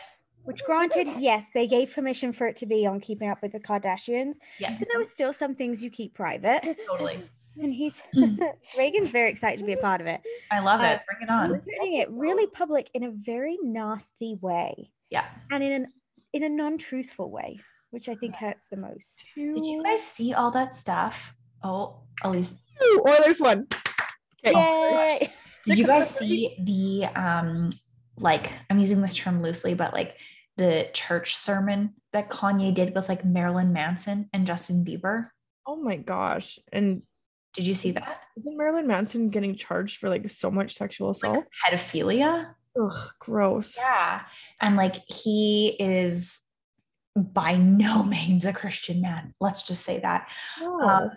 [0.44, 3.60] Which granted, yes, they gave permission for it to be on Keeping Up with the
[3.60, 6.78] Kardashians, Yeah, but there were still some things you keep private.
[6.88, 7.18] totally.
[7.60, 8.38] And he's Mm.
[8.78, 10.22] Reagan's very excited to be a part of it.
[10.50, 11.00] I love Uh, it.
[11.06, 11.62] Bring it He's on.
[11.78, 15.26] putting it really public in a very nasty way Yeah.
[15.50, 15.86] and in an
[16.32, 17.58] in a non-truthful way,
[17.90, 19.24] which I think hurts the most.
[19.36, 21.34] Did you guys see all that stuff?
[21.62, 23.66] Oh, Elise, Ooh, Oilers won.
[24.46, 24.56] Okay.
[24.56, 25.32] Yay!
[25.64, 27.70] did you guys see the um
[28.18, 30.16] like I'm using this term loosely, but like
[30.56, 35.28] the church sermon that Kanye did with like Marilyn Manson and Justin Bieber.
[35.66, 36.58] Oh my gosh.
[36.72, 37.02] And
[37.54, 38.22] Did you see that?
[38.38, 41.36] isn't Marilyn Manson getting charged for like so much sexual assault?
[41.36, 42.54] Like pedophilia.
[42.80, 43.76] Ugh, gross.
[43.76, 44.22] Yeah.
[44.60, 46.40] And like he is
[47.22, 49.34] by no means a Christian man.
[49.40, 50.28] Let's just say that.
[50.60, 50.80] No.
[50.80, 51.10] Um,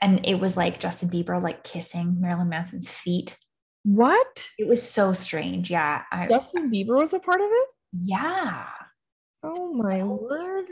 [0.00, 3.36] and it was like Justin Bieber like kissing Marilyn Manson's feet.
[3.82, 4.48] what?
[4.58, 5.70] It was so strange.
[5.70, 6.02] Yeah.
[6.12, 7.68] I, Justin Bieber was a part of it?
[8.04, 8.66] yeah.
[9.42, 10.66] Oh my word.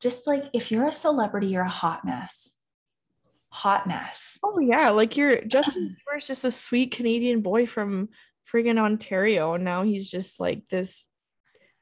[0.00, 2.58] Just like if you're a celebrity, you're a hot mess.
[3.50, 4.38] Hot mess.
[4.44, 8.10] Oh yeah, like you're Justin Bieber's just a sweet Canadian boy from
[8.52, 11.08] friggin' Ontario, and now he's just like this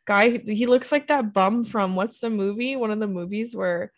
[0.06, 0.38] guy.
[0.38, 2.76] He looks like that bum from what's the movie?
[2.76, 3.92] One of the movies where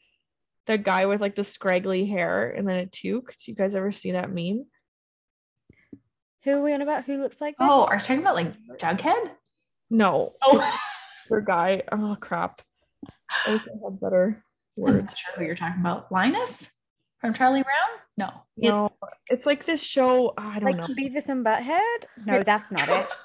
[0.66, 3.34] the guy with like the scraggly hair and then a toque.
[3.38, 4.66] Do you guys ever see that meme?
[6.44, 7.04] Who are we on about?
[7.04, 7.66] Who looks like this?
[7.68, 9.32] Oh, are you talking about like Jughead?
[9.90, 10.78] No, Oh,
[11.30, 11.82] the guy.
[11.92, 12.62] Oh crap!
[13.46, 14.42] I wish I had better
[14.76, 14.96] I'm words.
[15.12, 16.10] not sure who you're talking about.
[16.12, 16.68] Linus
[17.20, 18.00] from Charlie Brown?
[18.18, 18.30] No.
[18.56, 18.92] No,
[19.28, 20.34] it's like this show.
[20.38, 20.86] I don't like know.
[20.94, 22.04] Beavis and Butthead?
[22.24, 23.06] No, that's not it.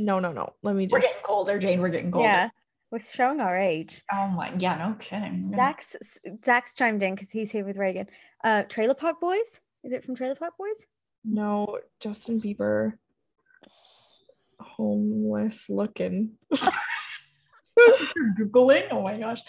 [0.00, 0.54] No, no, no.
[0.62, 0.92] Let me just.
[0.92, 1.80] we're getting colder, Jane.
[1.80, 2.26] We're getting colder.
[2.26, 2.48] yeah,
[2.90, 4.02] we're showing our age.
[4.10, 4.52] Oh my.
[4.58, 4.76] Yeah.
[4.76, 5.52] No kidding.
[5.54, 5.96] Zach's
[6.44, 8.06] Zach's chimed in because he's here with Reagan.
[8.42, 9.60] Uh, Trailer Park Boys.
[9.84, 10.86] Is it from Trailer Park Boys?
[11.24, 12.94] No, Justin Bieber.
[14.58, 16.32] Homeless looking.
[18.38, 18.88] googling.
[18.90, 19.40] Oh my gosh.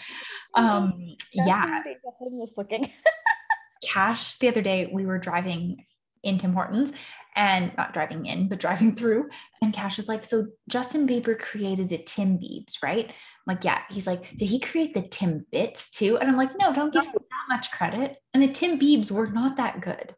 [0.54, 1.16] Um.
[1.32, 1.44] Yeah.
[1.66, 2.92] Justin Bieber, homeless looking.
[3.82, 5.86] Cash the other day, we were driving
[6.22, 6.92] in Tim Hortons
[7.34, 9.28] and not driving in, but driving through.
[9.60, 13.08] And Cash is like, So Justin Bieber created the Timbiebs, right?
[13.08, 13.80] I'm like, yeah.
[13.90, 16.18] He's like, Did he create the Timbits too?
[16.18, 18.16] And I'm like, No, don't give him that much credit.
[18.34, 20.14] And the Timbiebs were not that good.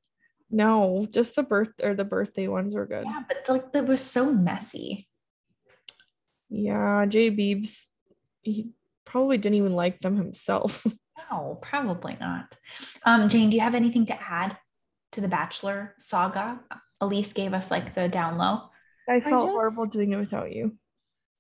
[0.51, 3.05] No, just the birth or the birthday ones were good.
[3.07, 5.09] Yeah, but like that was so messy.
[6.49, 7.87] Yeah, Jay Beebs,
[8.43, 8.69] he
[9.05, 10.87] probably didn't even like them himself.
[11.31, 12.55] No, probably not.
[13.05, 14.59] Um, Jane, do you have anything to add
[15.13, 16.61] to the Bachelor saga?
[17.01, 18.71] Elise gave us like the down low.
[19.09, 20.77] I felt just- horrible doing it without you.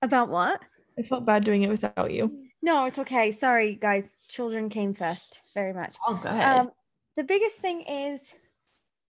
[0.03, 0.61] About what?
[0.99, 2.41] I felt bad doing it without you.
[2.63, 3.33] No, it's okay.
[3.33, 4.19] Sorry, guys.
[4.29, 5.41] Children came first.
[5.55, 5.97] Very much.
[6.07, 6.31] All good.
[6.31, 6.71] Um,
[7.17, 8.33] the biggest thing is,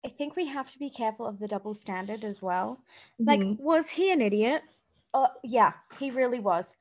[0.06, 2.80] I think we have to be careful of the double standard as well.
[3.20, 3.60] Like, Mhm.
[3.60, 4.64] was he an idiot?
[5.14, 6.76] Uh, yeah, he really was.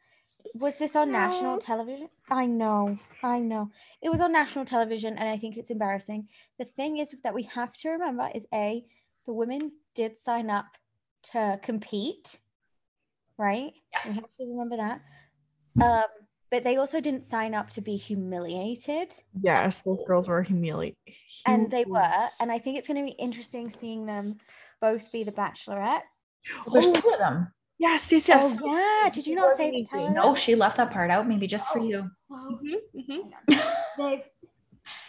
[0.54, 2.08] Was this on national television?
[2.30, 3.70] I know, I know.
[4.00, 6.28] It was on national television, and I think it's embarrassing.
[6.58, 8.84] The thing is that we have to remember is a
[9.26, 10.66] the women did sign up
[11.32, 12.38] to compete,
[13.38, 13.72] right?
[13.92, 14.08] Yeah.
[14.10, 15.00] We have to remember that.
[15.82, 16.04] Um,
[16.50, 19.12] but they also didn't sign up to be humiliated
[19.42, 20.96] yes, those girls were humiliated.
[21.44, 24.36] and they were and i think it's going to be interesting seeing them
[24.80, 26.00] both be the bachelorette
[26.72, 27.52] There's two of them.
[27.78, 28.56] yes, yes, yes.
[28.58, 28.66] oh
[29.04, 29.84] yeah did you not say Amazing.
[29.86, 31.84] tell No, she left that part out, maybe just for Oh.
[31.84, 32.10] you.
[32.26, 32.74] So Mhm,
[33.10, 33.32] mhm.
[33.98, 34.24] they've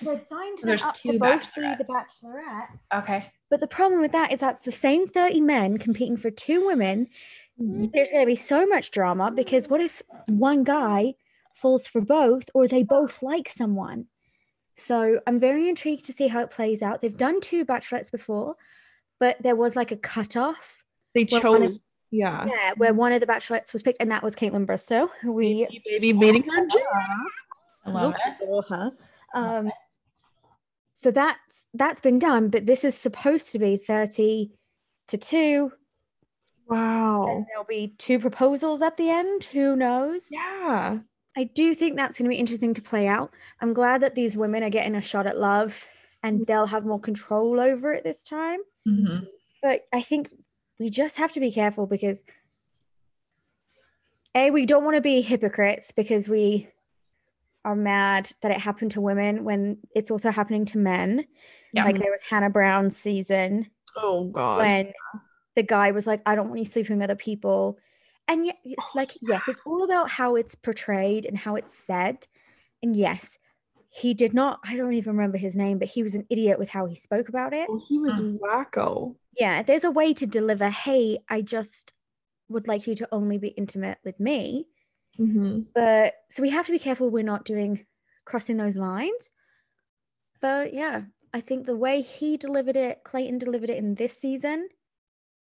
[0.02, 3.32] they've signed So them there's up two to both be the bachelorette Okay.
[3.50, 7.08] But the problem with that is that's the same 30 men competing for two women
[7.60, 7.92] Mhm.
[7.92, 11.16] there's going to be so much drama because what if one guy
[11.56, 14.06] falls for both or they both like someone
[14.76, 18.56] so i'm very intrigued to see how it plays out they've done two bachelorettes before
[19.20, 20.84] but there was like a cutoff
[21.16, 21.80] They of- chose.
[22.12, 22.46] Yeah.
[22.46, 25.10] Yeah, where one of the bachelorettes was picked, and that was Kaitlyn Bristowe.
[25.26, 26.68] We Baby, baby beating her.
[27.86, 28.14] I love
[28.70, 28.92] her.
[29.34, 29.72] Um,
[31.02, 34.52] so that's that's been done, but this is supposed to be thirty
[35.08, 35.72] to two,
[36.70, 37.46] and Wow.
[37.48, 39.46] there'll be two proposals at the end.
[39.46, 40.30] Who knows?
[40.32, 41.00] Yeah.
[41.38, 43.32] I do think that's going to be interesting to play out.
[43.62, 45.88] I'm glad that these women are getting a shot at love,
[46.24, 48.60] and they'll have more control over it this time.
[48.88, 49.28] Mhm.
[49.62, 50.30] but I think
[50.80, 52.24] we just have to be careful because
[54.36, 56.68] a we don't want to be hypocrites because we
[57.68, 61.26] are mad that it happened to women when it's also happening to men.
[61.74, 61.86] Yeah.
[61.86, 64.58] Like there was Hannah Brown's season Oh God.
[64.60, 64.94] when
[65.56, 67.78] the guy was like, "I don't want you sleeping with other people,"
[68.28, 72.26] and yet, oh, like, yes, it's all about how it's portrayed and how it's said,
[72.82, 73.38] and yes.
[73.90, 76.70] He did not, I don't even remember his name, but he was an idiot with
[76.70, 78.38] how he spoke about it Oh, he was mm.
[78.40, 79.16] wacko.
[79.40, 81.94] yeah there's a way to deliver hey i just
[82.50, 84.68] would like you to only be intimate with me
[85.18, 87.86] hmm but so we have to be careful we're not doing
[88.26, 89.30] crossing those lines.
[90.42, 91.04] But yeah
[91.34, 94.70] i think the way he delivered it clayton delivered it in this season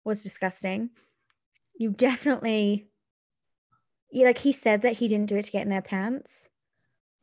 [0.04, 0.90] was disgusting.
[1.76, 2.88] You definitely
[4.10, 6.48] yeah, like he said that he didn't do it to get in their pants.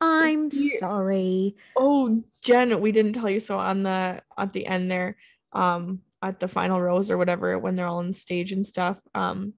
[0.00, 1.56] I'm sorry.
[1.76, 5.16] Oh, Jen, we didn't tell you so on the at the end there,
[5.52, 8.98] um, at the final rose or whatever, when they're all on stage and stuff.
[9.14, 9.54] Um,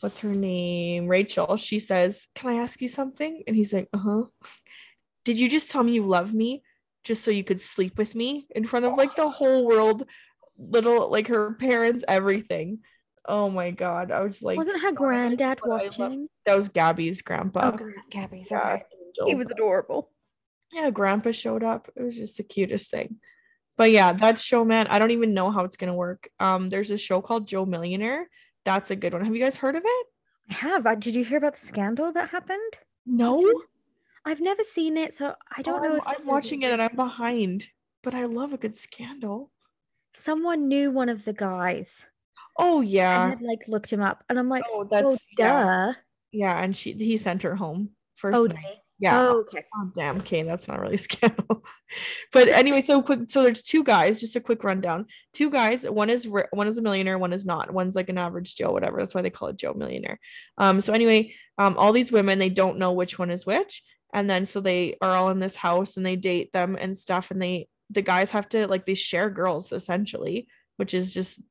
[0.00, 1.06] what's her name?
[1.06, 1.56] Rachel.
[1.56, 3.42] She says, Can I ask you something?
[3.46, 4.22] And he's like, Uh huh.
[5.24, 6.62] Did you just tell me you love me
[7.04, 10.04] just so you could sleep with me in front of like the whole world,
[10.58, 12.80] little like her parents, everything?
[13.24, 14.10] Oh my god.
[14.10, 16.28] I was like, Wasn't her granddad but I love-" watching?
[16.44, 17.72] That was Gabby's grandpa.
[17.72, 18.84] Oh, Gabby's Yeah, okay.
[19.26, 20.10] He was adorable.
[20.72, 21.88] yeah, grandpa showed up.
[21.94, 23.16] It was just the cutest thing.
[23.76, 26.28] But yeah, that show, man, I don't even know how it's gonna work.
[26.40, 28.28] Um, there's a show called Joe Millionaire.
[28.64, 29.24] That's a good one.
[29.24, 30.06] Have you guys heard of it?
[30.50, 30.86] I have.
[30.86, 32.72] Uh, Did you hear about the scandal that happened?
[33.06, 33.42] No.
[34.24, 36.94] I've never seen it, so I don't know I'm, if I'm watching it and I'm
[36.94, 37.66] behind,
[38.02, 39.50] but I love a good scandal.
[40.14, 42.06] Someone knew one of the guys
[42.58, 43.28] Oh and yeah.
[43.30, 45.44] had like looked him up, and I'm like, Oh, that's duh.
[45.44, 45.92] yeah.
[46.30, 48.38] yeah, and she he sent her home first.
[48.38, 48.81] Oh, night.
[49.02, 49.18] Yeah.
[49.20, 49.64] Oh, okay.
[49.74, 51.64] Oh damn, Kane, that's not really scandal.
[52.32, 53.22] but anyway, so quick.
[53.28, 54.20] So there's two guys.
[54.20, 55.06] Just a quick rundown.
[55.34, 55.82] Two guys.
[55.82, 57.18] One is one is a millionaire.
[57.18, 57.72] One is not.
[57.72, 58.98] One's like an average Joe, whatever.
[58.98, 60.20] That's why they call it Joe Millionaire.
[60.56, 60.80] Um.
[60.80, 63.82] So anyway, um, all these women they don't know which one is which,
[64.14, 67.32] and then so they are all in this house and they date them and stuff,
[67.32, 70.46] and they the guys have to like they share girls essentially,
[70.76, 71.42] which is just.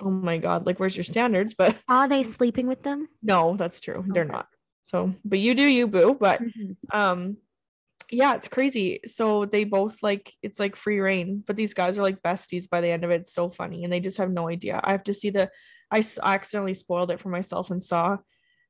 [0.00, 1.54] Oh my god, like where's your standards?
[1.58, 3.08] But Are they sleeping with them?
[3.20, 4.04] no, that's true.
[4.06, 4.46] They're not.
[4.82, 6.16] So, but you do you, boo.
[6.18, 6.76] But Mhm.
[6.92, 7.36] um
[8.10, 9.00] yeah it's crazy.
[9.04, 12.80] So they both like it's like free reign but these guys are like besties by
[12.80, 13.22] the end of it.
[13.22, 14.80] It's so funny and they just have no idea.
[14.82, 15.50] I have to see the
[15.90, 18.18] i accidentally spoiled it for myself and saw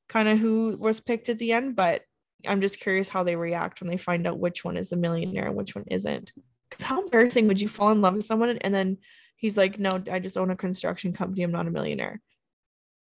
[0.08, 2.02] kind of who was picked at the end but
[2.46, 5.46] i'm just curious how they react when they find out which one is the millionaire
[5.46, 6.32] and which one isn't.
[6.70, 8.98] Because how embarrassing would you fall in love with someone and then
[9.36, 11.42] he's like no i just own a construction company.
[11.42, 12.20] I'm not a millionaire.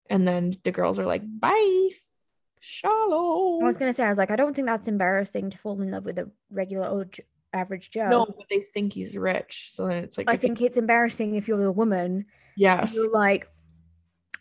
[0.09, 1.89] And then the girls are like bye
[2.59, 5.79] shallow I was gonna say, I was like, I don't think that's embarrassing to fall
[5.81, 7.15] in love with a regular old
[7.53, 8.09] average Joe.
[8.09, 9.67] No, but they think he's rich.
[9.71, 12.25] So then it's like, I think it's embarrassing if you're the woman.
[12.55, 13.49] yes, You're like,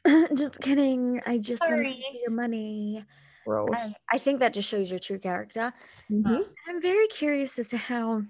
[0.34, 1.20] just kidding.
[1.26, 2.04] I just want Sorry.
[2.22, 3.04] your money.
[3.46, 3.68] gross.
[3.80, 5.72] And I think that just shows your true character.
[6.10, 6.44] Mhm.
[6.68, 8.22] I'm very curious as to how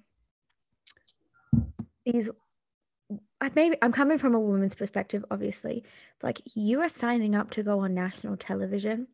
[2.04, 2.28] these.
[3.40, 5.84] I maybe I'm coming from a woman's perspective, obviously.
[6.20, 9.08] But like you are signing up to go on national television.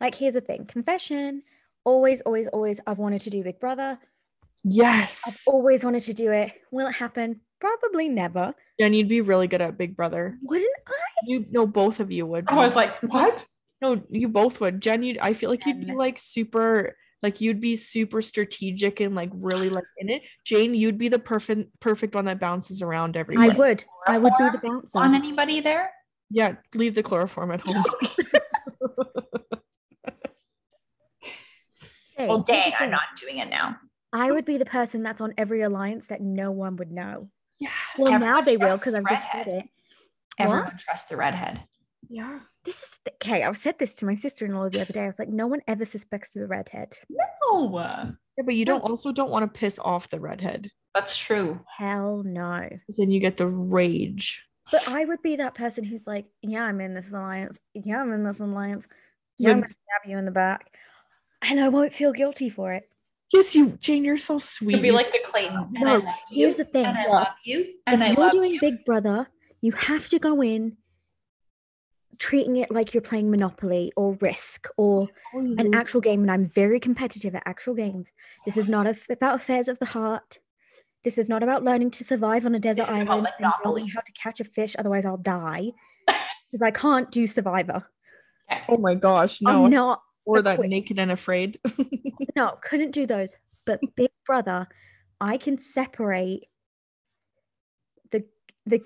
[0.00, 1.42] Like here's the thing, confession.
[1.84, 2.80] Always, always, always.
[2.86, 3.98] I've wanted to do Big Brother.
[4.64, 5.22] Yes.
[5.26, 6.52] I've always wanted to do it.
[6.70, 7.40] Will it happen?
[7.60, 8.54] Probably never.
[8.80, 10.38] Jen, you'd be really good at Big Brother.
[10.42, 10.92] Wouldn't I?
[11.26, 12.46] You know, both of you would.
[12.48, 13.44] I was like, what?
[13.82, 14.80] no, you both would.
[14.80, 19.14] Jen, you I feel like you'd be like super, like you'd be super strategic and
[19.14, 20.22] like really like in it.
[20.44, 23.50] Jane, you'd be the perfect perfect one that bounces around everywhere.
[23.50, 23.84] I would.
[24.06, 24.98] I would be the Chloroform bouncer.
[24.98, 25.90] On anybody there?
[26.30, 27.84] Yeah, leave the chloroform at home.
[32.16, 33.76] Hey, Well, dang, I'm not doing it now.
[34.12, 37.30] I would be the person that's on every alliance that no one would know.
[37.58, 37.72] yes.
[37.98, 39.64] Well, now they will trusts because I've just said it.
[40.38, 41.64] Everyone trusts the redhead.
[42.08, 42.40] yeah.
[42.64, 43.42] This is the, okay.
[43.42, 45.02] I've said this to my sister-in-law the other day.
[45.02, 46.94] I was like, no one ever suspects the redhead.
[47.10, 47.68] No,
[48.38, 50.70] Yeah, but you don't also don't want to piss off the redhead.
[50.94, 51.60] that's true.
[51.76, 52.68] Hell no.
[52.86, 54.44] 'cause Then you get the rage.
[54.72, 57.58] But I would be that person who's like, yeah, I'm in this alliance.
[57.74, 58.86] Yeah, I'm in this alliance.
[59.38, 60.74] Yeah, I'm gonna stab you in the back,
[61.44, 62.88] and I won't feel guilty for it.
[63.32, 64.76] Yes, you, Jane, you're so sweet.
[64.76, 65.56] You'd be like the Clayton.
[65.58, 66.86] Oh, and No, I love you, here's the thing.
[66.86, 67.74] And I love you.
[67.86, 68.60] And I if you're love doing you.
[68.60, 69.26] Big Brother,
[69.60, 70.76] you have to go in
[72.18, 76.20] treating it like you're playing Monopoly or Risk or Always an actual game.
[76.20, 78.12] And I'm very competitive at actual games.
[78.44, 80.38] This is not a, about affairs of the heart.
[81.02, 83.40] This is not about learning to survive on a desert This is about island and
[83.40, 83.82] Monopoly.
[83.82, 85.72] knowing how to catch a fish, otherwise I'll die.
[86.06, 87.84] Because I can't do Survivor.
[88.68, 89.64] Oh my gosh, no.
[89.64, 90.70] I'm not or that equipped.
[90.70, 91.58] naked and afraid.
[92.36, 93.36] no, couldn't do those.
[93.64, 94.66] But Big Brother,
[95.20, 96.44] I can separate
[98.10, 98.24] the
[98.66, 98.80] the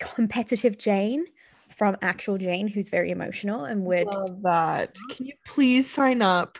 [0.00, 1.24] competitive Jane
[1.70, 4.96] from actual Jane, who's very emotional and would Love that.
[5.10, 6.58] Can you please sign up?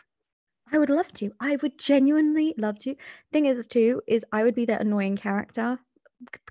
[0.72, 1.30] I would love to.
[1.40, 2.96] I would genuinely love to.
[3.32, 5.78] Thing is, too, is I would be that annoying character.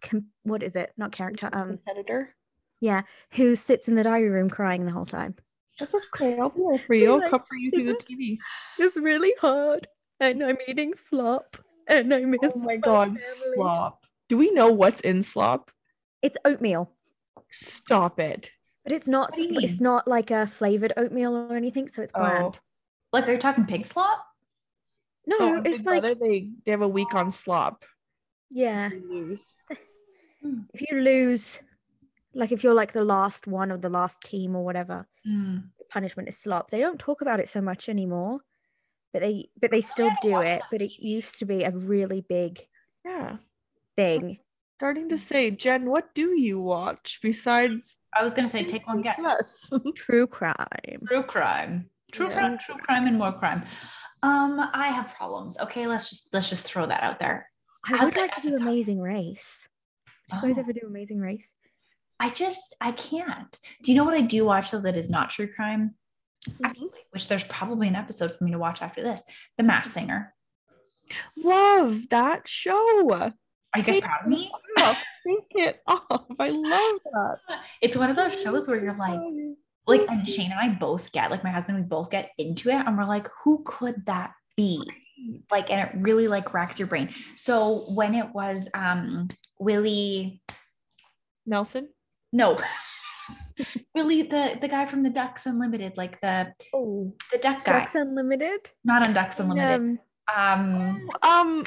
[0.02, 0.94] com- what is it?
[0.98, 1.50] Not character.
[1.52, 2.34] Um, Competitor.
[2.80, 3.02] yeah,
[3.32, 5.36] who sits in the diary room crying the whole time.
[5.80, 6.38] That's okay.
[6.40, 7.14] I'll be there for you.
[7.14, 8.38] I'll like, cover you through the TV.
[8.80, 9.88] It's really hard,
[10.20, 11.58] and I'm eating slop,
[11.88, 12.40] and I miss.
[12.44, 14.06] Oh my god, slop.
[14.30, 15.72] Do we know what's in slop?
[16.22, 16.92] It's oatmeal.
[17.52, 18.52] Stop it.
[18.84, 19.32] But it's not.
[19.32, 22.20] What do you s- It's not like a flavored oatmeal or anything, so it's Oh.
[22.20, 22.60] bland.
[23.12, 24.26] Like, are you talking pig slop?
[25.26, 27.86] No, Oh, it's Big like they they have a week on slop.
[28.50, 28.90] yeah.
[28.90, 29.56] They lose.
[30.42, 30.62] Hmm.
[30.74, 31.60] If you lose,
[32.34, 35.70] like if you're like the last one of the last team or whatever, Mm.
[35.90, 36.70] punishment is slop.
[36.72, 38.40] They don't talk about it so much anymore,
[39.14, 40.62] but they but they still do it.
[40.72, 42.60] But it used to be a really big
[43.06, 43.38] Yeah.
[43.96, 44.40] thing.
[44.80, 49.02] starting to say, Jen, what do you watch besides I was gonna say take one
[49.02, 49.16] guess.
[49.18, 49.70] Yes.
[49.96, 51.00] True crime.
[51.08, 51.90] True crime.
[52.12, 52.38] True Yeah.
[52.40, 53.64] crime, true crime, and more crime.
[54.24, 55.58] Um, I have problems.
[55.60, 57.50] Okay, let's just let's just throw that out there.
[57.86, 59.68] I As would like to do Amazing Race.
[60.30, 60.62] do you guys Oh.
[60.62, 61.50] ever do Amazing Race?
[62.24, 63.60] I just I can't.
[63.84, 65.96] Do you know what I do watch though that is not true crime?
[66.64, 69.22] Actually, which there's probably an episode for me to watch after this.
[69.58, 70.34] The Masked Singer.
[71.36, 73.12] Love that show.
[73.12, 73.34] Are
[73.76, 74.50] you guys Take proud of me?
[74.80, 76.26] Off, Take it off.
[76.40, 77.38] I love that.
[77.82, 79.20] It's one of those shows where you're like,
[79.86, 82.76] like, and Shane and I both get, like, my husband, we both get into it,
[82.76, 84.82] and we're like, who could that be?
[85.52, 87.14] Like, and it really like racks your brain.
[87.36, 89.28] So when it was um
[89.60, 90.42] Willie,
[91.46, 91.90] Nelson.
[92.34, 92.60] No,
[93.96, 97.96] Willie, the the guy from the Ducks Unlimited, like the Oh, the duck guy, Ducks
[97.96, 98.70] Unlimited.
[98.84, 100.00] not on Ducks Unlimited.
[100.36, 101.64] Um, Um, Um.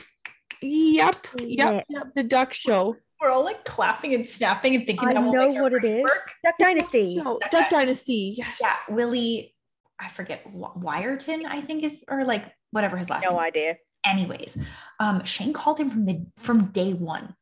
[0.63, 1.15] Yep.
[1.41, 1.85] Yep.
[1.89, 2.15] Yep.
[2.15, 2.97] The Duck Show.
[3.21, 6.03] we're all like clapping and snapping and thinking I that know make what it is.
[6.03, 6.31] work.
[6.45, 7.17] Duck Dynasty.
[7.17, 8.35] No, Duck Duck Dynasty.
[8.39, 8.59] Yes.
[8.61, 9.55] Yeah, Willie,
[10.01, 13.33] I forget Wy- Wyerton, I think is or like whatever his last name.
[13.35, 13.77] No idea.
[14.05, 14.57] Anyways,
[15.01, 17.35] um, Shane called him from the from day one.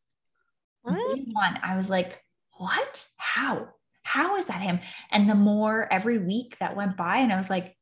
[0.83, 1.17] What?
[1.17, 2.21] Day one, I was like,
[2.57, 3.07] what?
[3.17, 3.69] How?
[4.03, 4.81] How is that him?
[5.11, 7.77] And the more every week that went by, and I was like,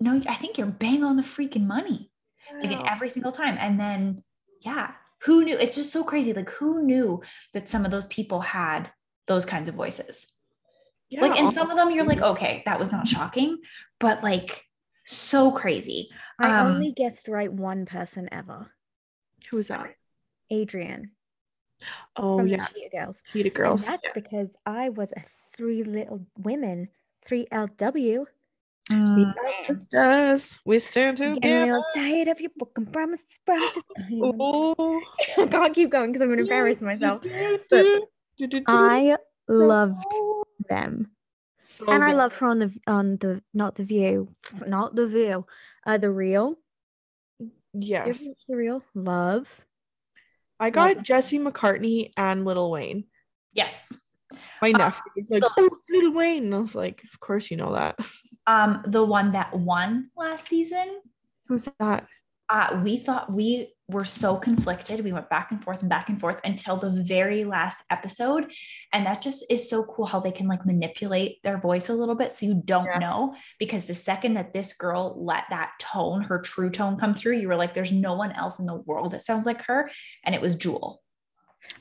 [0.00, 2.10] no, I think you're bang on the freaking money.
[2.62, 3.56] Like every single time.
[3.58, 4.22] And then,
[4.60, 4.92] yeah,
[5.22, 5.56] who knew?
[5.58, 6.32] It's just so crazy.
[6.32, 7.22] Like, who knew
[7.54, 8.90] that some of those people had
[9.26, 10.32] those kinds of voices?
[11.08, 13.58] Yeah, like, and some of them you're like, okay, that was not shocking,
[13.98, 14.64] but like,
[15.06, 16.10] so crazy.
[16.40, 18.70] I Um, only guessed right one person ever.
[19.50, 19.94] Who was that?
[20.52, 21.10] Adrienne
[22.16, 23.22] Oh from yeah, the Cheetah Girls.
[23.32, 23.84] Cheetah And Girls.
[23.84, 25.22] that's because I was a
[25.54, 26.88] three little women,
[27.24, 28.26] three LW.
[28.90, 31.66] Mm, sisters, we stand Getting a together.
[31.66, 33.82] little tired of your broken promises, promises.
[34.22, 35.00] Oh.
[35.38, 37.24] I can't keep going because I'm going to embarrass myself.
[38.68, 39.16] I
[39.48, 40.04] loved
[40.68, 41.10] them,
[41.66, 42.16] So and I good.
[42.16, 44.34] loved her on the on the not the View,
[44.66, 45.46] not the View,
[45.86, 46.56] uh, the Real.
[47.74, 48.82] Yes, the Real?
[48.94, 49.64] Love.
[50.58, 53.04] I got Jesse McCartney and Little Wayne.
[53.52, 53.92] yes.
[54.60, 57.20] My Uh, nephew was like, so- "Oh, it's Little Wayne," and I was like, "Of
[57.20, 57.98] course you know that."
[58.46, 61.00] Um, the one that won last season,
[61.46, 62.06] Who's that?
[62.48, 65.00] Uh, we thought we were so conflicted.
[65.04, 68.52] We went back and forth and back and forth until the very last episode.
[68.92, 72.14] And that just is so cool how they can like manipulate their voice a little
[72.16, 72.98] bit so you don't Yeah.
[72.98, 73.34] know.
[73.58, 77.48] Because the second that this girl let that tone, her true tone come through, you
[77.48, 79.90] were like, there's no one else in the world that sounds like her.
[80.24, 81.02] And it was Jewel.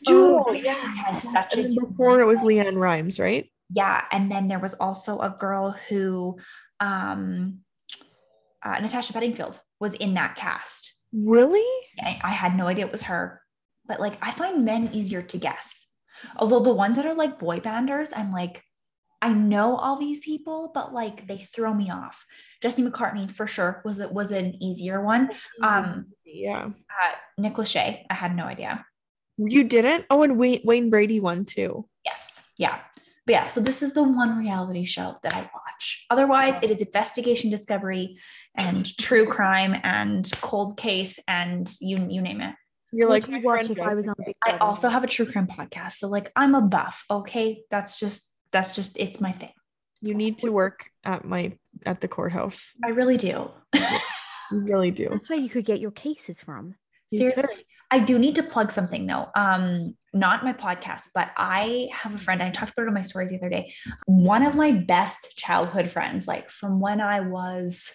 [0.06, 0.80] Jewel, Oh, yes.
[0.98, 3.52] has such And a before it was LeAnn Rimes, right?
[3.72, 4.04] Yeah.
[4.12, 6.38] And then there was also a girl who,
[6.80, 7.60] um,
[8.66, 10.94] uh, Natasha Bedingfield was in that cast.
[11.14, 11.64] Really?
[12.00, 13.42] I, I had no idea it was her.
[13.88, 15.88] But like, I find men easier to guess.
[16.38, 18.64] Although the ones that are like boy banders, I'm like,
[19.22, 22.26] I know all these people, but like they throw me off.
[22.62, 25.32] Jesse McCartney for sure was it was an easier one.
[25.62, 26.66] Um, yeah.
[26.66, 28.86] uh, Nick Lachey, I had no idea.
[29.38, 30.06] You didn't?
[30.10, 31.88] Oh, and Wayne, Wayne Brady won too.
[32.06, 32.80] Yes, yeah,
[33.26, 33.48] but yeah.
[33.48, 36.06] So this is the one reality show that I watch.
[36.10, 38.18] Otherwise, it is investigation, discovery,
[38.58, 42.56] and true crime, and cold case, and you you name it.
[42.92, 44.38] You're Would like you watch if I was on Jessica.
[44.46, 45.94] Big I also have a true crime podcast.
[45.94, 47.04] So like I'm a buff.
[47.12, 47.64] Okay.
[47.70, 49.52] That's just that's just it's my thing.
[50.02, 52.74] You need to work at my at the courthouse.
[52.86, 53.52] I really do.
[54.52, 55.10] You really do.
[55.10, 56.76] That's where you could get your cases from.
[57.12, 57.66] Seriously.
[57.92, 59.28] I do need to plug something though.
[59.36, 62.42] Um, not my podcast, but I have a friend.
[62.42, 63.74] I talked about it on my stories the other day.
[64.06, 67.92] One of my best childhood friends, like from when I was,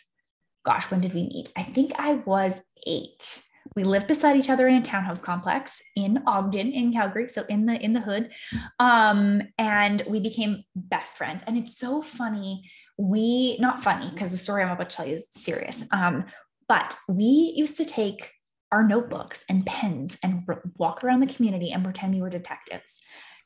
[0.64, 1.50] gosh, when did we meet?
[1.56, 3.42] I think I was eight.
[3.76, 7.66] We lived beside each other in a townhouse complex in Ogden, in Calgary, so in
[7.66, 8.32] the in the hood.
[8.78, 11.42] Um, and we became best friends.
[11.46, 12.70] And it's so funny.
[12.96, 15.84] We not funny because the story I'm about to tell you is serious.
[15.92, 16.24] Um,
[16.68, 18.32] but we used to take
[18.72, 23.00] our notebooks and pens and r- walk around the community and pretend we were detectives.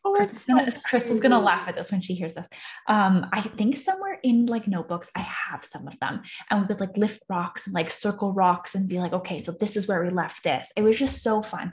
[0.07, 2.46] Oh, Crystal's that's gonna, so Crystal's gonna laugh at this when she hears this.
[2.88, 6.80] Um, I think somewhere in like notebooks, I have some of them, and we would
[6.80, 10.02] like lift rocks and like circle rocks and be like, okay, so this is where
[10.02, 10.70] we left this.
[10.76, 11.72] It was just so fun.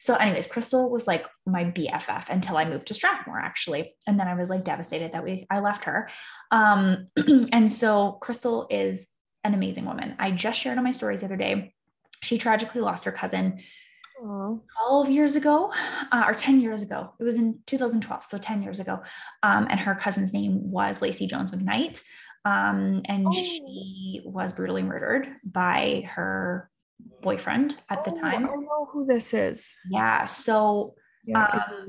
[0.00, 4.28] So, anyways, Crystal was like my BFF until I moved to Strathmore, actually, and then
[4.28, 6.08] I was like devastated that we I left her.
[6.52, 7.08] Um,
[7.52, 9.08] and so Crystal is
[9.44, 10.14] an amazing woman.
[10.18, 11.74] I just shared on my stories the other day.
[12.22, 13.60] She tragically lost her cousin
[14.22, 14.56] Aw.
[14.88, 15.72] 12 years ago
[16.12, 17.12] uh, or 10 years ago.
[17.18, 19.02] It was in 2012, so 10 years ago.
[19.42, 22.00] Um, and her cousin's name was Lacey Jones McKnight.
[22.44, 23.32] Um, and Oh.
[23.32, 26.70] she was brutally murdered by her
[27.22, 28.44] boyfriend at the Oh, time.
[28.46, 29.74] I know who this is.
[29.90, 30.24] Yeah.
[30.26, 30.94] So
[31.24, 31.44] Yeah,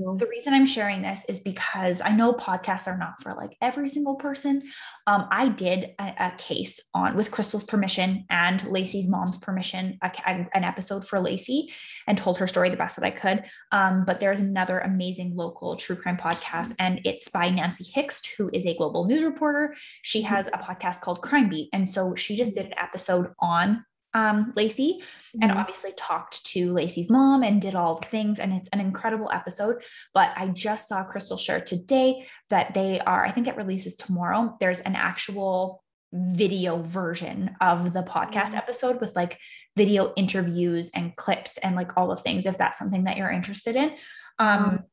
[0.06, 3.58] Um, the reason I'm sharing this is because I know podcasts are not for like
[3.62, 4.62] every single person.
[5.08, 10.12] Um, I did a, a case on with Crystal's permission and Lacey's mom's permission, a,
[10.28, 11.74] a- an episode for Lacey
[12.06, 13.44] and told her story the best that I could.
[13.72, 18.52] Um, but there's another amazing local true crime podcast, and it's by Nancy Hixt, who
[18.54, 19.74] is a global news reporter.
[20.04, 21.70] She has a podcast called Crime Beat.
[21.74, 25.04] And so she just did an episode on um, Lacey
[25.42, 25.56] and Mhm.
[25.56, 28.40] obviously talked to Lacey's mom and did all the things.
[28.40, 29.84] And it's an incredible episode.
[30.14, 34.56] But I just saw Crystal share today that they are, I think it releases tomorrow.
[34.60, 35.84] There's an actual
[36.14, 38.58] video version of the podcast Mhm.
[38.58, 39.40] episode with like
[39.76, 43.76] video interviews and clips and like all the things if that's something that you're interested
[43.76, 43.96] in.
[44.38, 44.84] Um,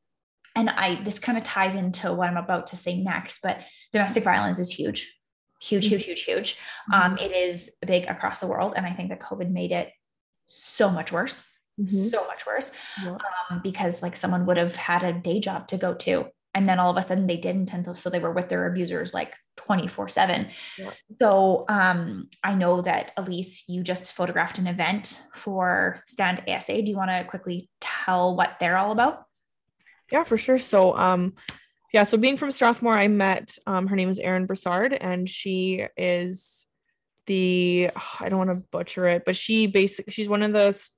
[0.57, 3.61] and I this kind of ties into what I'm about to say next, but
[3.93, 5.15] domestic violence is huge,
[5.61, 6.59] huge, huge, huge, huge.
[6.93, 9.91] Um, it is big across the world, and I think that COVID made it
[10.47, 11.47] so much worse,
[11.79, 12.11] Mhm.
[12.11, 12.73] so much worse,
[13.05, 13.17] Yeah.
[13.51, 16.79] um, because like someone would have had a day job to go to, and then
[16.81, 19.87] all of a sudden they didn't, and so they were with their abusers like twenty
[19.87, 20.51] four seven.
[21.21, 26.83] So um, I know that Elise, you just photographed an event for Stand ASA.
[26.83, 29.27] Do you want to quickly tell what they're all about?
[30.11, 30.59] Yeah, for sure.
[30.59, 31.35] So, um,
[31.93, 35.87] yeah, so being from Strathmore, I met um, her name is Erin Broussard, and she
[35.97, 36.67] is
[37.27, 40.91] the I don't want to butcher it, but she basically she's one of those.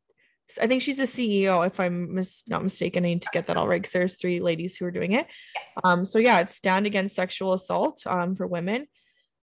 [0.60, 3.04] I think she's the CEO, if I'm mis- not mistaken.
[3.04, 5.26] I need to get that all right because there's three ladies who are doing it.
[5.82, 8.86] Um, so yeah, it's stand against sexual assault um, for women.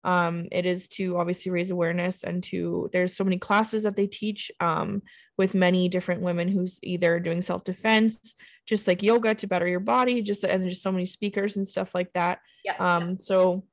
[0.04, 4.08] Um, it is to obviously raise awareness and to there's so many classes that they
[4.08, 5.02] teach um,
[5.40, 8.36] with many different women who's either doing self defense,
[8.68, 11.96] just like yoga to better your body, just and there's so many speakers and stuff
[11.96, 12.40] like that.
[12.66, 12.76] Yeah.
[12.78, 13.64] Um, so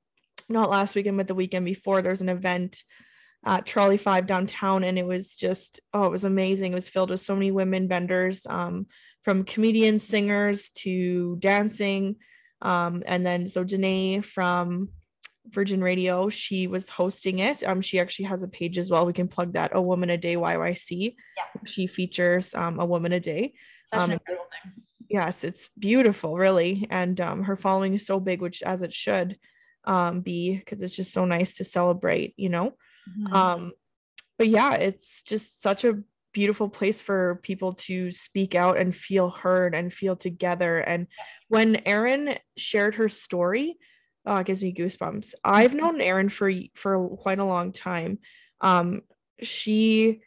[0.48, 2.84] not last weekend, but the weekend before, there's an event
[3.44, 6.70] at Trolley Five downtown, and it was just oh, it was amazing.
[6.70, 8.86] It was filled with so many women vendors, um,
[9.24, 12.14] from comedians, singers to dancing,
[12.62, 14.90] um, and then so Danae from
[15.50, 17.62] Virgin Radio, she was hosting it.
[17.64, 19.06] Um, she actually has a page as well.
[19.06, 19.70] We can plug that.
[19.74, 21.14] A Woman a Day YYC.
[21.36, 21.42] Yeah.
[21.64, 23.54] She features um, a woman a day
[23.86, 24.72] Such Um, an incredible thing.
[25.08, 29.38] yes it's beautiful really and um, her following is so big which as it should
[29.84, 32.74] um, be because it's just so nice to celebrate you know
[33.08, 33.32] Mhm.
[33.32, 33.72] um,
[34.38, 39.30] but yeah it's just such a beautiful place for people to speak out and feel
[39.30, 41.06] heard and feel together and
[41.48, 43.78] when Erin shared her story
[44.26, 45.34] oh, it gives me goosebumps.
[45.44, 48.18] I've known Erin for for quite a long time.
[48.60, 49.02] Um,
[49.42, 50.20] she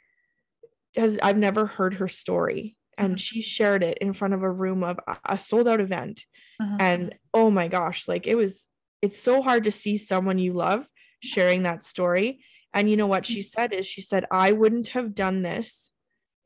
[0.95, 3.20] has i've never heard her story and Mhm.
[3.20, 6.26] she shared it in front of a room of a- sold out event.
[6.62, 6.78] Mhm.
[6.82, 8.68] and oh my gosh like it was
[9.02, 10.88] it's so hard to see someone you love
[11.24, 12.43] sharing that story.
[12.74, 15.89] And you know what she said is she said i wouldn't have done this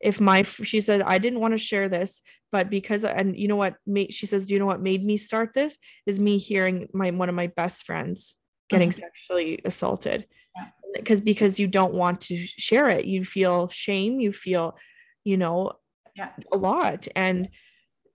[0.03, 3.55] if my she said i didn't want to share this but because and you know
[3.55, 5.77] what made she says do you know what made me start this?
[6.05, 8.35] Is me hearing my one of my best friends
[8.69, 8.99] getting Mhm.
[9.05, 10.27] sexually assaulted.
[10.55, 10.65] Yeah.
[10.93, 13.05] because because you don't want to share it.
[13.05, 14.19] You feel shame.
[14.19, 14.77] You feel
[15.23, 15.71] you know
[16.15, 16.29] Yeah.
[16.51, 17.07] a lot.
[17.15, 17.49] And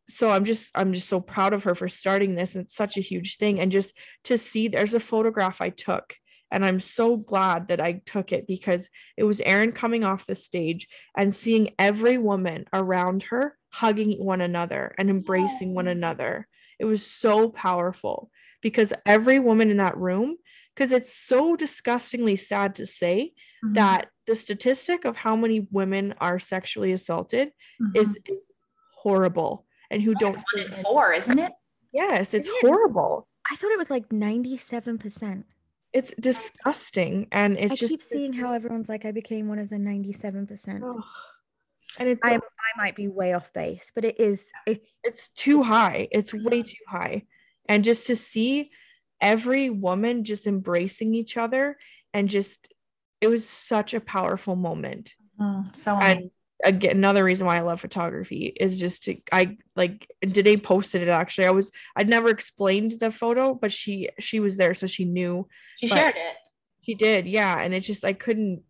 [0.08, 2.54] so i'm just i'm just so proud of her for starting this.
[2.54, 3.58] And it's such a huge thing.
[3.60, 6.14] And just to see there's a photograph i took
[6.50, 10.34] and i'm so glad that i took it because it was Erin coming off the
[10.34, 16.46] stage and seeing every woman around her hugging one another and embracing one another
[16.78, 18.30] it was so powerful
[18.62, 20.36] because every woman in that room
[20.74, 23.32] because it's so disgustingly sad to say
[23.64, 23.74] Mhm.
[23.74, 27.50] that the statistic of how many women are sexually assaulted
[27.94, 28.30] is Mhm.
[28.32, 28.52] is
[28.94, 31.52] horrible and who don't It's one in four, isn't it?
[31.92, 32.60] yes it's It is.
[32.60, 35.44] horrible I thought it was like 97%.
[35.92, 39.68] It's disgusting and it's I just keep seeing how everyone's like, I became one of
[39.68, 40.82] the 97%.
[40.82, 41.04] Ugh.
[41.98, 45.30] and it's I am I might be way off base, but it is it's it's
[45.30, 47.22] too high it's way too high
[47.68, 48.70] and just to see
[49.20, 51.76] every woman just embracing each other
[52.12, 52.68] and just
[53.20, 56.30] it was such a powerful moment Mm, so amazing.
[56.64, 61.08] Again another reason why i love photography is just to i like today posted it
[61.08, 61.46] actually.
[61.46, 65.46] I was i'd never explained the photo but she she was there so she knew.
[65.78, 66.36] She shared it.
[66.82, 68.62] she did yeah and it just i couldn't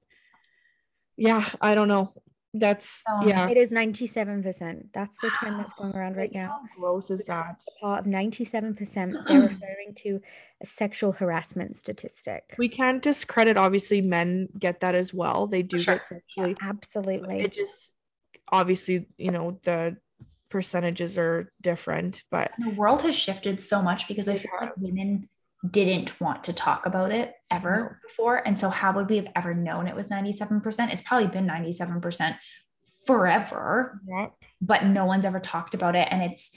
[1.17, 2.13] yeah i don't know
[2.55, 4.87] that's So yeah it is 97%.
[4.95, 6.49] That's the trend that's going around right Like, now.
[6.49, 8.77] how gross is that Part of 97%
[9.27, 10.21] they're referring to
[10.63, 12.55] a sexual harassment statistic.
[12.59, 15.97] we can't discredit obviously men get that as well they do sure.
[15.97, 17.41] get sexually Absolutely.
[17.41, 17.93] it just
[18.51, 19.97] obviously you know the
[20.49, 25.29] percentages are different but the world has shifted so much because I feel like women
[25.69, 28.47] didn't want to talk about it ever before.
[28.47, 30.93] And so, how would we have ever known it was 97%?
[30.93, 32.37] It's probably been 97%
[33.07, 34.29] forever, Yeah.
[34.61, 36.09] but no one's ever talked about it.
[36.11, 36.51] And it's,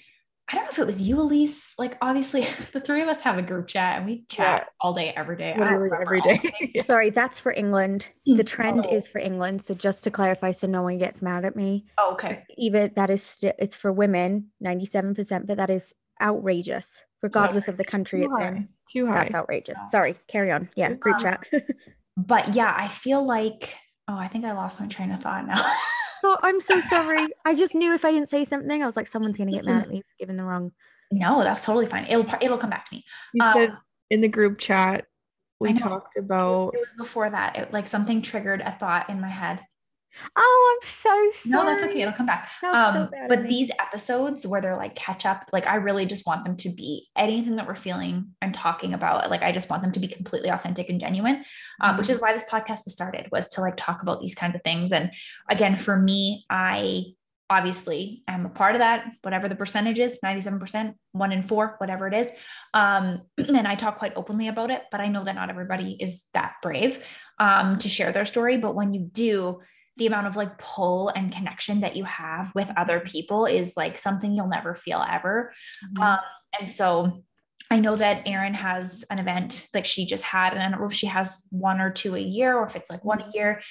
[0.51, 1.73] I don't know if it was you, Elise.
[1.79, 5.13] Like, obviously, the three of us have a group chat and we chat all day,
[5.15, 5.55] every day.
[5.57, 6.41] Literally every day.
[6.75, 6.83] Yeah.
[6.87, 8.09] Sorry, that's for England.
[8.25, 8.41] The mm-hmm.
[8.43, 8.95] trend Oh.
[8.95, 9.61] is for England.
[9.63, 12.43] So just to clarify, so no one gets mad at me, Oh, okay.
[12.57, 17.77] even that is sti- it's for women, ninety-seven percent, but that is outrageous, regardless of
[17.77, 18.67] the country it's in.
[18.91, 19.23] Too high.
[19.23, 19.79] That's outrageous.
[19.89, 20.69] Sorry, carry on.
[20.75, 21.47] Yeah, group Um, chat.
[22.17, 23.73] But yeah, I feel like,
[24.07, 25.65] oh, I think I lost my train of thought now.
[26.19, 27.29] so I'm so sorry.
[27.45, 29.83] I just knew if I didn't say something, I was like, someone's gonna get mad
[29.83, 30.71] at me for giving the wrong.
[31.11, 32.05] no, that's totally fine.
[32.09, 33.03] It'll, it'll come back to me.
[33.33, 33.73] You Um, said
[34.09, 35.05] in the group chat
[35.61, 37.55] we talked about It was before that.
[37.55, 39.61] It, like something triggered a thought in my head.
[40.35, 41.63] Oh, I'm so sorry.
[41.65, 42.01] No, that's okay.
[42.01, 42.49] It'll come back.
[42.61, 46.25] So Um, of but these episodes where they're like catch up, like I really just
[46.27, 49.29] want them to be anything that we're feeling and talking about.
[49.29, 51.43] Like I just want them to be completely authentic and genuine,
[51.81, 52.25] um, which is Mm-hmm.
[52.25, 54.91] why this podcast was started was to like talk about these kinds of things.
[54.91, 55.11] And
[55.49, 57.05] again, for me, I
[57.49, 62.07] obviously am a part of that, whatever the percentage is, 97%, one in four, whatever
[62.07, 62.31] it is.
[62.73, 66.27] Um, and I talk quite openly about it, but I know that not everybody is
[66.33, 67.03] that brave
[67.39, 68.55] um, to share their story.
[68.57, 69.59] But when you do,
[69.97, 73.97] the amount of like pull and connection that you have with other people is like
[73.97, 75.53] something you'll never feel ever.
[75.85, 76.03] Mm-hmm.
[76.03, 76.19] Um,
[76.59, 77.23] and so
[77.69, 80.87] I know that Erin has an event like she just had, and I don't know
[80.87, 83.61] if she has one or two a year or if it's like one a year.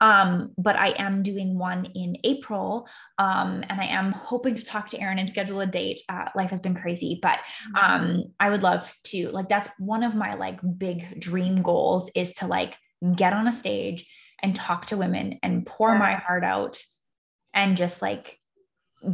[0.00, 2.86] Um, but I am doing one in April.
[3.18, 6.00] Um, and I am hoping to talk to Erin and schedule a date.
[6.08, 7.40] Uh, life has been crazy, but
[7.80, 12.34] um, I would love to like that's one of my like big dream goals is
[12.34, 12.76] to like
[13.16, 14.08] get on a stage
[14.42, 16.80] and talk to women and pour my heart out
[17.54, 18.38] and just like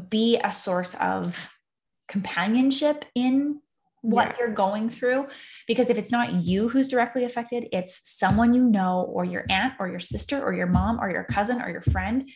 [0.08, 1.50] be a source of
[2.08, 3.60] companionship in
[4.02, 4.36] what Yeah.
[4.40, 5.28] you're going through.
[5.66, 9.74] Because if it's not you who's directly affected it's someone you know or your aunt
[9.80, 12.28] or your sister or your mom or your cousin or your friend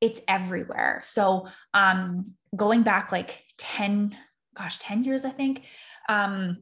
[0.00, 1.00] it's everywhere.
[1.02, 4.16] So um going back like 10
[4.54, 5.62] gosh 10 years i think
[6.08, 6.58] um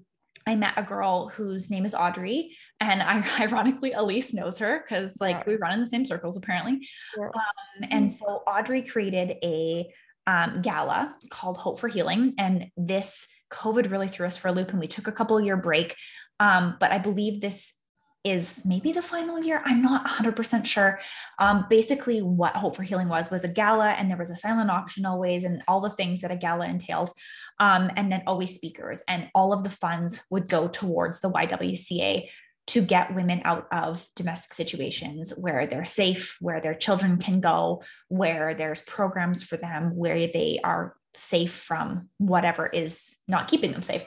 [0.46, 5.14] I met a girl whose name is Audrey, and I ironically Elise knows her because
[5.20, 5.42] like Yeah.
[5.46, 6.86] we run in the same circles apparently.
[7.18, 7.26] Yeah.
[7.26, 9.92] Um, and so Audrey created a
[10.26, 14.70] um, gala called Hope for Healing, and this COVID really threw us for a loop,
[14.70, 15.96] and we took a couple year break.
[16.38, 17.74] Um, but I believe this
[18.22, 19.62] is maybe the final year.
[19.64, 21.00] I'm not 100% sure.
[21.38, 24.70] Um, basically, what Hope for Healing was was a gala, and there was a silent
[24.70, 27.10] auction always, and all the things that a gala entails.
[27.58, 32.28] Um, and then always speakers, and all of the funds would go towards the YWCA
[32.68, 37.82] to get women out of domestic situations where they're safe, where their children can go,
[38.08, 43.82] where there's programs for them, where they are safe from whatever is not keeping them
[43.82, 44.02] safe.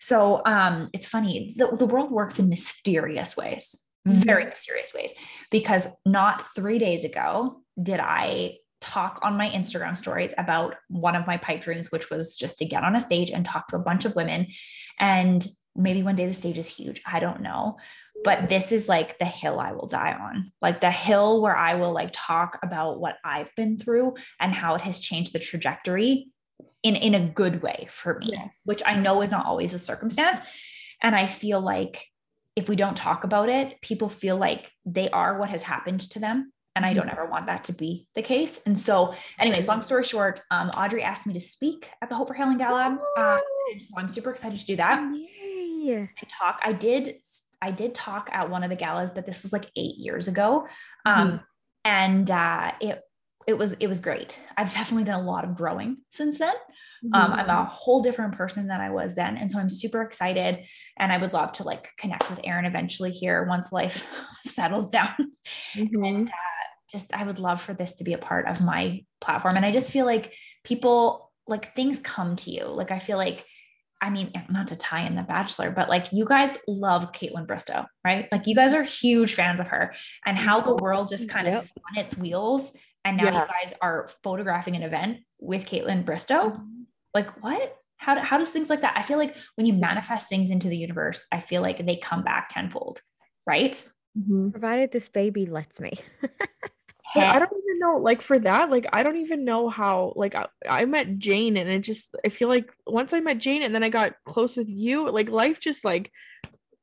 [0.00, 5.12] So um, it's funny, the, the world works in mysterious ways, very mysterious ways,
[5.50, 11.26] because not three days ago did I talk on my Instagram stories about one of
[11.26, 13.80] my pipe dreams, which was just to get on a stage and talk to a
[13.80, 14.46] bunch of women.
[14.98, 15.44] And
[15.74, 17.02] maybe one day the stage is huge.
[17.06, 17.76] I don't know.
[18.24, 21.74] But this is like the hill I will die on, like the hill where I
[21.74, 26.28] will like talk about what I've been through and how it has changed the trajectory
[26.82, 28.62] in, in a good way for me, Yes.
[28.64, 30.38] which I know is not always a circumstance.
[31.02, 32.06] And I feel like
[32.56, 36.18] if we don't talk about it, people feel like they are what has happened to
[36.18, 36.52] them.
[36.74, 38.62] And I don't ever want that to be the case.
[38.64, 42.28] And so, anyways, long story short, um, Audrey asked me to speak at the Hope
[42.28, 42.96] for Healing Gala.
[43.16, 43.38] Uh,
[43.76, 45.26] so I'm super excited to do that and
[46.40, 46.60] talk.
[46.62, 47.16] I did
[47.60, 50.68] I did talk at one of the galas, but this was like eight years ago.
[51.04, 51.40] Um,
[51.84, 53.02] and uh, it
[53.48, 54.38] it was it was great.
[54.58, 56.54] I've definitely done a lot of growing since then.
[57.14, 60.64] Um, I'm a whole different person than I was then, and so I'm super excited.
[60.98, 64.06] And I would love to like connect with Erin eventually here once life
[64.42, 65.14] settles down.
[65.74, 66.06] Mhm.
[66.08, 66.32] And uh,
[66.92, 69.56] just I would love for this to be a part of my platform.
[69.56, 72.66] And I just feel like people like things come to you.
[72.66, 73.46] Like I feel like
[74.00, 77.86] I mean, not to tie in the bachelor, but like you guys love Kaitlyn Bristowe,
[78.04, 78.28] right?
[78.30, 79.92] Like you guys are huge fans of her
[80.24, 81.64] and how the world just kind of Yep.
[81.64, 82.72] spun its wheels.
[83.04, 86.60] And now you guys are photographing an event with Kaitlyn Bristowe.
[87.14, 87.76] Like what?
[87.96, 88.96] How, do, how does things like that?
[88.96, 92.22] I feel like when you manifest things into the universe, I feel like they come
[92.22, 93.00] back tenfold,
[93.46, 93.82] right?
[94.16, 94.52] Mhm.
[94.52, 95.92] Provided this baby lets me.
[97.14, 100.12] But I don't even know, like for that, like I don't even know how.
[100.14, 103.62] Like I, I met Jane, and it just I feel like once I met Jane,
[103.62, 106.12] and then I got close with you, like life just like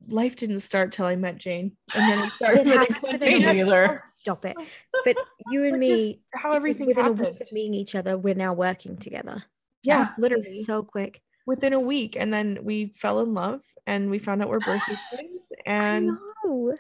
[0.08, 2.62] life didn't start till I met Jane, and then it started.
[2.62, 3.70] It with happened within Clinton.
[3.70, 3.72] a.
[3.94, 4.56] Oh, stop it.
[5.06, 5.18] But
[5.52, 8.34] you and me, how it was everything within a week of meeting each other, we're
[8.34, 9.44] now working together.
[9.84, 10.64] Yeah, It was literally.
[10.64, 11.22] so quick.
[11.46, 14.96] within a week, and then we fell in love, and we found out we're birthday
[15.14, 15.52] twins.
[15.68, 16.08] And
[16.44, 16.74] no.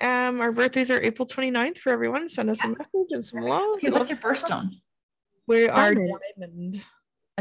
[0.00, 2.28] now, um, our birthdays are April 29th for everyone.
[2.28, 3.74] Send us a message and some love.
[3.76, 4.70] Okay, what's your birthstone?
[5.46, 6.20] We are Diamond.
[6.40, 6.84] diamond.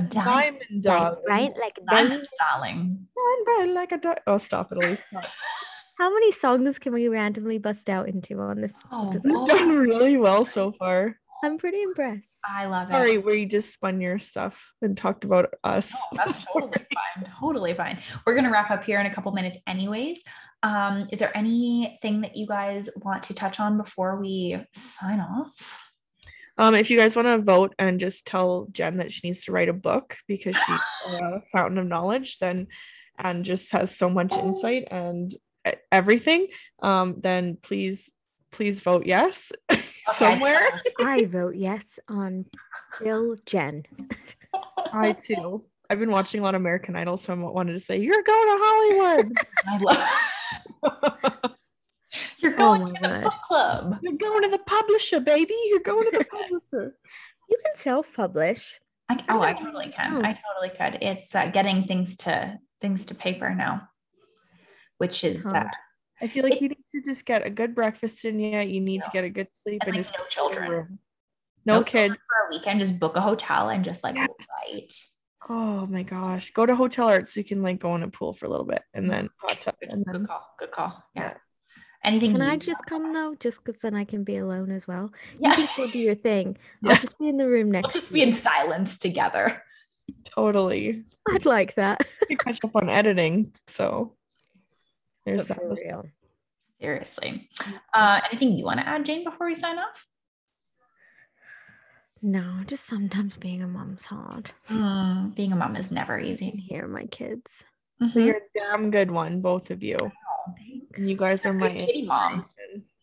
[0.02, 0.60] A diamond.
[0.72, 1.18] Diamond dog.
[1.28, 1.52] Right?
[1.60, 3.08] Like Diamond, darling.
[3.18, 5.02] Shine bright like a di- Oh, stop it, Elise.
[5.98, 8.82] How many songs can we randomly bust out into on this?
[8.92, 9.30] Oh, episode?
[9.30, 11.18] You've done really well so far.
[11.44, 12.38] I'm pretty impressed.
[12.46, 12.94] I love it.
[12.94, 15.92] Sorry, we just spun your stuff and talked about us.
[15.92, 17.32] No, that's totally fine.
[17.40, 18.00] Totally fine.
[18.26, 20.24] We're gonna wrap up here in a couple minutes, anyways.
[20.64, 25.52] Um, is there anything that you guys want to touch on before we sign off?
[26.58, 29.52] Um, if you guys want to vote and just tell Jen that she needs to
[29.52, 32.68] write a book because she's a fountain of knowledge, then
[33.18, 35.36] and just has so much insight and
[35.92, 36.48] everything,
[36.82, 38.12] um, then please,
[38.52, 39.52] please vote yes
[40.14, 40.60] somewhere.
[41.00, 42.46] I vote yes on
[43.00, 43.84] Bill Jen.
[44.94, 45.64] I too.
[45.90, 48.48] I've been watching a lot of American Idol, so I wanted to say you're going
[48.48, 49.38] to Hollywood.
[49.68, 49.78] I
[50.82, 51.51] love.
[52.62, 53.24] You're Oh going to the God.
[53.24, 54.00] book club.
[54.02, 55.56] you're going to the publisher, baby.
[55.68, 56.96] You're going to the publisher.
[57.50, 58.80] You can self-publish.
[59.10, 60.24] I, oh, I totally can.
[60.26, 61.00] I totally could.
[61.02, 63.90] It's uh, getting things to things to paper now,
[64.98, 65.66] which is uh,
[66.22, 68.60] I feel like It- you need to just get a good breakfast in you.
[68.60, 70.70] You need to get a good sleep and and, like just no children.
[70.72, 71.00] room.
[71.66, 72.12] No, kid.
[72.12, 72.80] for a weekend.
[72.80, 74.30] Just book a hotel and just like Yes.
[74.74, 74.94] right.
[75.50, 76.52] Oh my gosh.
[76.52, 78.66] Go to hotel art so you can like go in a pool for a little
[78.66, 80.56] bit and then hot tub and Good call.
[80.60, 81.04] Good call.
[81.16, 81.22] Yeah.
[81.24, 81.34] Yeah.
[82.04, 82.34] Anything?
[82.34, 83.36] Can I you- just come though?
[83.40, 85.12] Just because then I can be alone as well.
[85.38, 85.50] Yeah.
[85.50, 86.58] You can still do your thing.
[86.82, 86.92] Yeah.
[86.94, 87.88] I'll just be in the room next.
[87.88, 89.64] We'll just to be in silence together.
[90.26, 92.06] totally I'd like that.
[92.30, 93.54] You catch up on editing.
[93.68, 94.16] So
[95.26, 95.78] there's But that.
[95.86, 96.06] real.
[96.80, 97.50] Seriously.
[97.94, 100.08] Uh, anything you want to add, Jane, before we sign off?
[102.24, 104.52] No, just sometimes being a mom's hard.
[104.70, 106.50] Mm, being a mom is never I can easy.
[106.52, 107.66] hear my kids.
[108.02, 108.16] Mhm.
[108.26, 109.98] You're a damn good one, both of you.
[110.96, 112.46] And you guys are my kitty mom.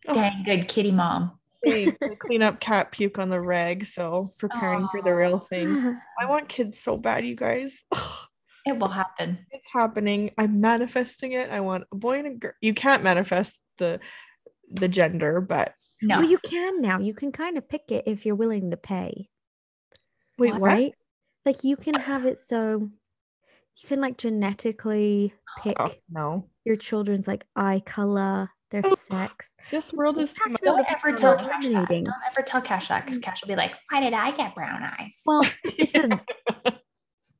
[0.06, 1.38] Oh, Dang good kitty mom.
[1.64, 2.00] thanks.
[2.02, 5.98] I clean up cat puke on the reg, so preparing for the real thing.
[6.20, 7.82] I want kids so bad, you guys.
[8.66, 9.38] It will happen.
[9.50, 10.32] it's happening.
[10.36, 11.48] I'm manifesting it.
[11.48, 12.52] I want a boy and a girl.
[12.60, 13.98] You can't manifest the
[14.70, 15.72] the gender, but
[16.02, 16.18] No.
[16.20, 16.98] Well, you can now.
[17.00, 19.30] You can kind of pick it if you're willing to pay.
[20.36, 20.60] wait, what?
[20.60, 20.94] Right?
[21.46, 22.90] Like you can have it so
[23.76, 25.32] you can like genetically
[25.62, 26.50] pick Oh, no.
[26.68, 29.54] Your children's like eye color, their Oh, sex.
[29.70, 30.60] This world is too much.
[30.62, 31.88] Don't ever tell Cash that.
[31.88, 33.22] Don't ever tell Cash that because mm.
[33.22, 35.22] Cash will be like, why did I get brown eyes?
[35.24, 36.20] Well, it's a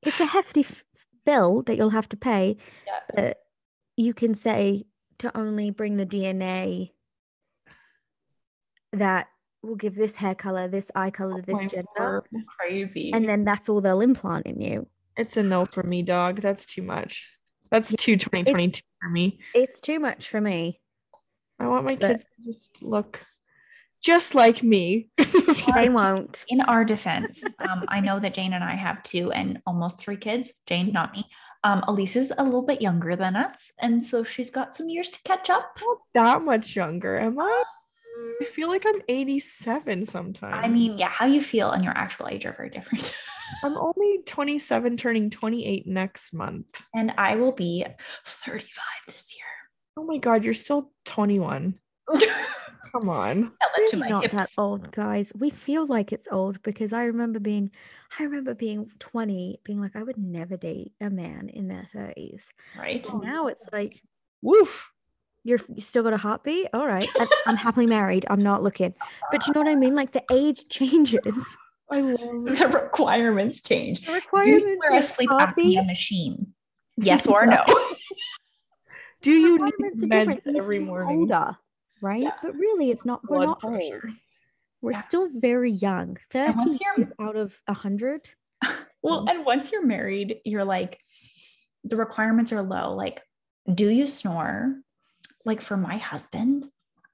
[0.03, 0.83] it's a hefty f-
[1.27, 2.57] bill that you'll have to pay,
[2.87, 3.01] Yeah.
[3.15, 3.37] but
[3.97, 4.87] you can say
[5.19, 6.93] to only bring the DNA
[8.95, 9.27] that
[9.63, 12.25] will give this hair color, this eye color, oh this gender, word.
[12.59, 13.11] Crazy.
[13.13, 14.87] and then that's all they'll implant in you.
[15.17, 16.41] It's a no for me, dog.
[16.41, 17.29] That's too much.
[17.71, 19.39] That's too 2022 for me.
[19.55, 20.81] It's too much for me.
[21.61, 23.21] I want my But- kids to just look
[24.03, 25.09] just like me.
[25.75, 26.45] They won't.
[26.49, 30.17] in our defense, um, I know that Jane and I have two and almost three
[30.17, 30.53] kids.
[30.67, 31.25] Jane, not me.
[31.65, 35.09] Um, Elise is a little bit younger than us, and so she's got some years
[35.11, 35.77] to catch up.
[35.81, 37.65] Not that much younger, am I?
[38.41, 40.55] I feel like I'm 87 sometimes.
[40.65, 43.17] I mean, yeah, how you feel and your actual age are very different.
[43.65, 46.83] I'm only 27, turning 28 next month.
[46.95, 47.85] and I will be
[48.25, 48.75] 35
[49.07, 49.45] this year.
[49.97, 51.75] Oh my god, you're still 21.
[52.93, 53.53] Come on.
[53.61, 55.33] Tell it to Really my not that old, guys.
[55.37, 57.71] We feel like it's old because I remember being,
[58.19, 62.45] I remember being 20, being like, I would never date a man in their 30s.
[62.79, 63.07] Right?
[63.09, 64.01] And now it's like,
[64.43, 64.91] Woof.
[65.49, 66.69] You're you still got a heartbeat.
[66.75, 68.27] All right, I, I'm happily married.
[68.29, 68.95] I'm not looking.
[69.33, 69.95] But you know what I mean?
[69.95, 71.47] Like the age changes.
[71.91, 72.19] I love.
[72.59, 74.01] The requirements change.
[74.01, 76.53] The Do you requirements wear a sleep apnea machine?
[76.99, 77.65] Yes or no?
[79.23, 80.59] Do you need requirements are meds different.
[80.59, 81.19] every morning?
[81.21, 81.57] older,
[82.03, 82.23] right?
[82.23, 82.33] Yeah.
[82.43, 83.21] But really, it's not.
[83.29, 84.01] We're Blood not pressure.
[84.05, 84.15] old.
[84.83, 85.01] We're Yeah.
[85.01, 86.19] still very young.
[86.31, 88.29] Thirty years out of a hundred.
[89.01, 90.99] Well, and once you're married, you're like,
[91.85, 92.95] the requirements are low.
[92.97, 93.23] Like,
[93.73, 94.75] do you snore?
[95.45, 96.67] Like, for my husband,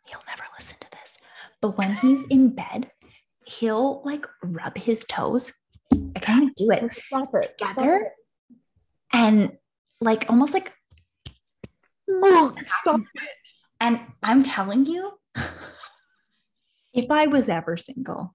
[0.06, 1.18] he'll never listen to this,
[1.60, 2.90] but when he's in bed,
[3.46, 5.52] he'll like rub his toes.
[5.92, 7.58] I can't do it it.
[7.58, 8.10] Together
[9.12, 9.52] and
[10.00, 10.72] like almost like,
[12.08, 12.68] it.
[12.68, 13.30] Stop it.
[13.80, 15.12] and I'm telling you,
[16.92, 18.34] if I was ever single,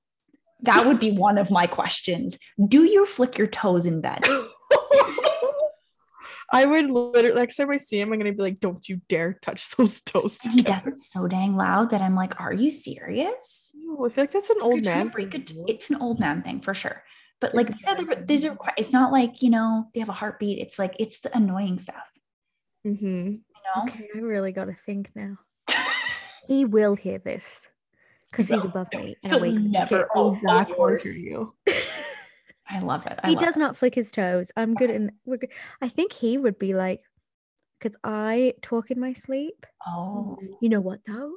[0.61, 2.37] that would be one of my questions.
[2.65, 4.25] Do you flick your toes in bed?
[6.51, 9.33] I would literally next time I see him, I'm gonna be like, "Don't you dare
[9.33, 12.69] touch those toes." And he does it so dang loud that I'm like, are you
[12.71, 13.71] serious?
[13.75, 15.11] Ew, I feel like that's an old You're trying to man.
[15.13, 17.03] break thing it- It's an old man thing for sure.
[17.41, 20.09] But like these are the these are requi- it's not like, you know, they have
[20.09, 20.59] a heartbeat.
[20.59, 22.03] It's like it's the annoying stuff,
[22.85, 23.05] Mm-hmm.
[23.05, 23.41] you
[23.75, 23.83] know?
[23.83, 25.37] Okay, I really got to think now.
[26.47, 27.67] He will hear this
[28.31, 29.15] because he's above no, me.
[29.23, 31.03] And he'll I never- okay, Zach will yours.
[31.03, 31.53] hear you.
[32.69, 33.19] I love it.
[33.23, 33.59] I he love does it.
[33.59, 34.51] not flick his toes.
[34.55, 35.11] I'm good in.
[35.25, 35.51] We're good.
[35.81, 37.01] I think he would be like,
[37.79, 39.65] because I talk in my sleep.
[39.87, 41.33] Oh, You know what though?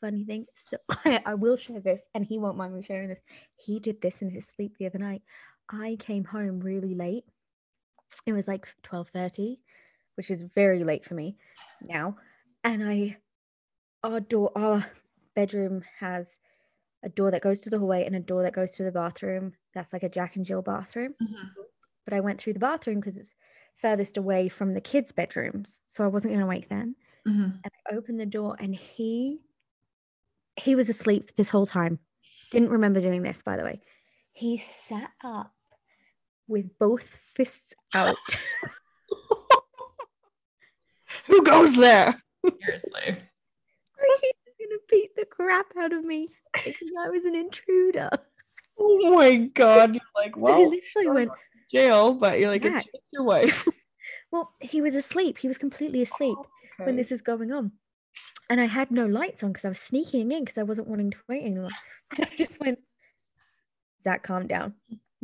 [0.00, 0.46] Funny thing.
[0.54, 3.22] So I, I will share this, and he won't mind me sharing this.
[3.56, 5.22] He did this in his sleep the other night.
[5.70, 7.24] I came home really late.
[8.26, 9.60] It was like twelve thirty,
[10.16, 11.36] which is very late for me
[11.82, 12.16] now.
[12.62, 13.16] And I,
[14.04, 14.86] our door, our
[15.34, 16.38] bedroom has
[17.02, 19.52] a door that goes to the hallway and a door that goes to the bathroom.
[19.76, 21.50] That's like a Jack and Jill bathroom Mhm.
[22.06, 23.34] but I went through the bathroom because it's
[23.76, 25.82] furthest away from the kids' bedrooms.
[25.86, 26.96] So I wasn't going to wake them.
[27.28, 27.60] Mhm.
[27.62, 29.42] And I opened the door and he
[30.58, 31.98] he was asleep this whole time.
[32.50, 33.82] Didn't remember doing this, by the way.
[34.32, 35.54] He sat up
[36.48, 38.16] with both fists out.
[41.26, 42.18] Who goes there?
[42.62, 42.92] seriously.
[43.04, 48.08] like he was gonna beat the crap out of me thinking I was an intruder.
[48.78, 49.94] Oh my god.
[49.94, 51.30] You're like, I he literally went,
[51.70, 52.76] jail, but you're like, Yeah.
[52.78, 53.66] it's your wife.
[54.30, 55.38] well, he was asleep.
[55.38, 56.36] He was completely asleep.
[56.78, 56.96] when Okay.
[56.96, 57.72] this is going on.
[58.50, 61.10] And I had no lights on because I was sneaking in because I wasn't wanting
[61.10, 61.70] to wait anymore.
[62.16, 62.78] And I just went,
[64.02, 64.74] Zach, calm down.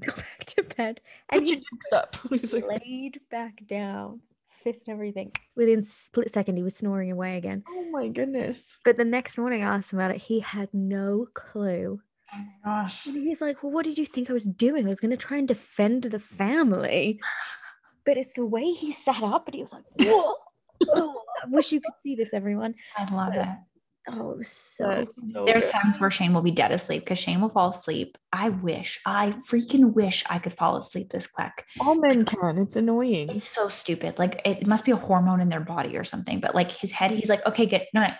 [0.04, 1.00] Go back to bed.
[1.30, 2.16] And Put your dukes up.
[2.30, 5.32] He was like, laid back down, fist and everything.
[5.54, 7.62] Within split second, he was snoring away again.
[7.68, 8.76] oh my goodness.
[8.84, 10.20] But the next morning, I asked him about it.
[10.20, 11.98] He had no clue.
[12.34, 12.52] Oh my
[12.82, 13.06] gosh.
[13.06, 14.86] And he's like, Well, what did you think I was doing?
[14.86, 17.20] I was going to try and defend the family.
[18.04, 20.34] But it's the way he sat up and he was like, Whoa.
[20.90, 22.74] Oh, I wish you could see this, everyone.
[22.98, 23.46] I love it.
[24.08, 25.72] Oh, it was so so There's good.
[25.72, 28.18] times where Shane will be dead asleep because Shane will fall asleep.
[28.32, 31.64] I wish, I freaking wish I could fall asleep this quick.
[31.78, 32.58] all men can.
[32.58, 33.30] It's annoying.
[33.30, 34.18] It's so stupid.
[34.18, 36.40] Like it must be a hormone in their body or something.
[36.40, 37.82] But like his head, he's like, okay, good.
[37.94, 38.10] No, no.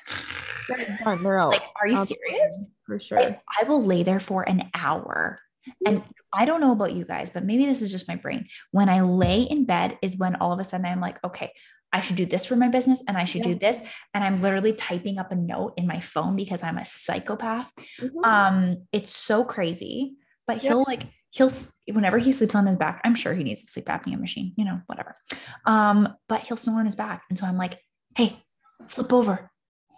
[0.76, 1.22] They're done.
[1.22, 1.50] They're out.
[1.50, 2.70] like, are you serious?
[2.86, 3.20] For sure.
[3.20, 5.38] I, I will lay there for an hour.
[5.86, 6.02] And
[6.32, 8.48] I don't know about you guys, but maybe this is just my brain.
[8.72, 11.52] When I lay in bed, is when all of a sudden I'm like, okay,
[11.92, 13.80] I should do this for my business and I should do this.
[14.14, 17.70] And I'm literally typing up a note in my phone because I'm a psychopath.
[18.00, 18.24] Mhm.
[18.24, 20.16] Um, it's so crazy,
[20.48, 21.50] but he'll like, he'll,
[21.92, 24.64] whenever he sleeps on his back, I'm sure he needs a sleep apnea machine, you
[24.64, 25.14] know, whatever.
[25.66, 27.22] Um, but he'll snore on his back.
[27.30, 27.78] And so I'm like,
[28.16, 28.42] hey,
[28.88, 29.50] flip over.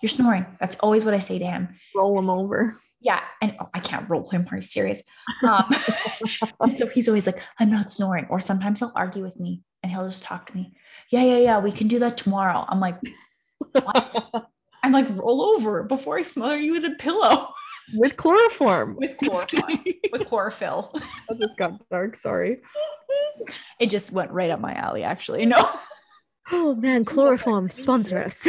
[0.04, 0.44] You're snoring.
[0.60, 1.76] That's always what I say to him.
[1.96, 2.76] Roll them over.
[3.00, 3.22] Yeah.
[3.40, 4.46] And oh, I can't roll him.
[4.52, 5.02] Are you serious?
[5.42, 5.64] Um,
[6.60, 8.26] and so he's always like, I'm not snoring.
[8.28, 10.76] Or sometimes he'll argue with me and he'll just talk to me.
[11.10, 11.58] Yeah, yeah, yeah.
[11.58, 12.66] We can do that tomorrow.
[12.68, 12.98] I'm like,
[13.72, 14.46] what?
[14.84, 17.48] I'm like, roll over before I smother you with a pillow
[17.94, 18.96] With chloroform.
[18.96, 19.62] with Just chlorophyll.
[19.78, 20.00] kidding.
[20.12, 20.92] with chlorophyll.
[21.30, 22.14] that just got dark.
[22.16, 22.60] Sorry.
[23.80, 25.46] It just went right up my alley, actually.
[25.46, 25.66] No.
[26.52, 28.46] Oh man, chloroform sponsor us.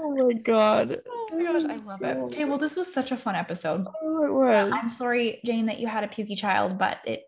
[0.00, 1.00] Oh my god.
[1.32, 2.16] Oh my gosh, I love it.
[2.16, 3.86] Okay, well, this was such a fun episode.
[4.02, 4.72] Oh, it was.
[4.74, 7.22] I'm sorry, Jane, that you had a pukey child, but it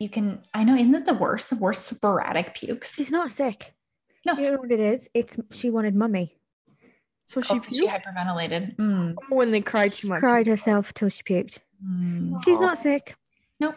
[0.00, 1.48] you can I know, isn't it the worst?
[1.48, 2.94] The worst sporadic pukes.
[2.94, 3.72] She's not sick.
[4.26, 5.08] No, Do you know what it is?
[5.14, 6.36] It's she wanted mummy.
[7.26, 8.74] So she, oh, 'cause she hyperventilated.
[8.76, 10.18] Mm, Oh, when they cried too much.
[10.18, 11.58] Cried herself till she puked.
[11.86, 12.42] mm.
[12.44, 13.14] She's not sick.
[13.60, 13.76] Nope.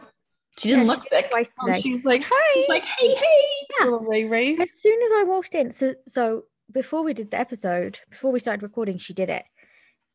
[0.58, 1.30] She didn't Yeah, look she sick.
[1.30, 1.80] Twice Oh, today.
[1.82, 2.66] she's like, hi.
[2.68, 3.46] Like, hey, hey.
[3.80, 3.86] Yeah.
[3.86, 4.58] little Ray Ray.
[4.58, 8.40] As soon as I walked in, so so before we did the episode, before we
[8.40, 9.44] started recording, she did it.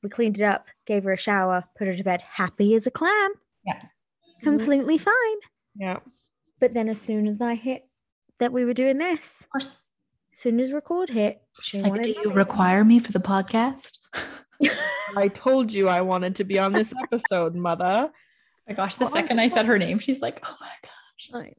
[0.02, 2.90] We cleaned it up, gave her a shower, put her to bed, happy as a
[2.90, 3.32] clam,
[3.64, 3.80] Yeah.
[4.42, 5.36] completely fine.
[5.76, 6.00] Yeah.
[6.60, 7.86] But then as soon as I hit
[8.38, 9.72] that we were doing this, as
[10.32, 13.98] soon as record hit, she She's like, do you require me for the podcast?
[15.16, 18.10] I told you I wanted to be on this episode, mother.
[18.68, 21.52] my gosh, the second I said her name, she's like, oh my gosh.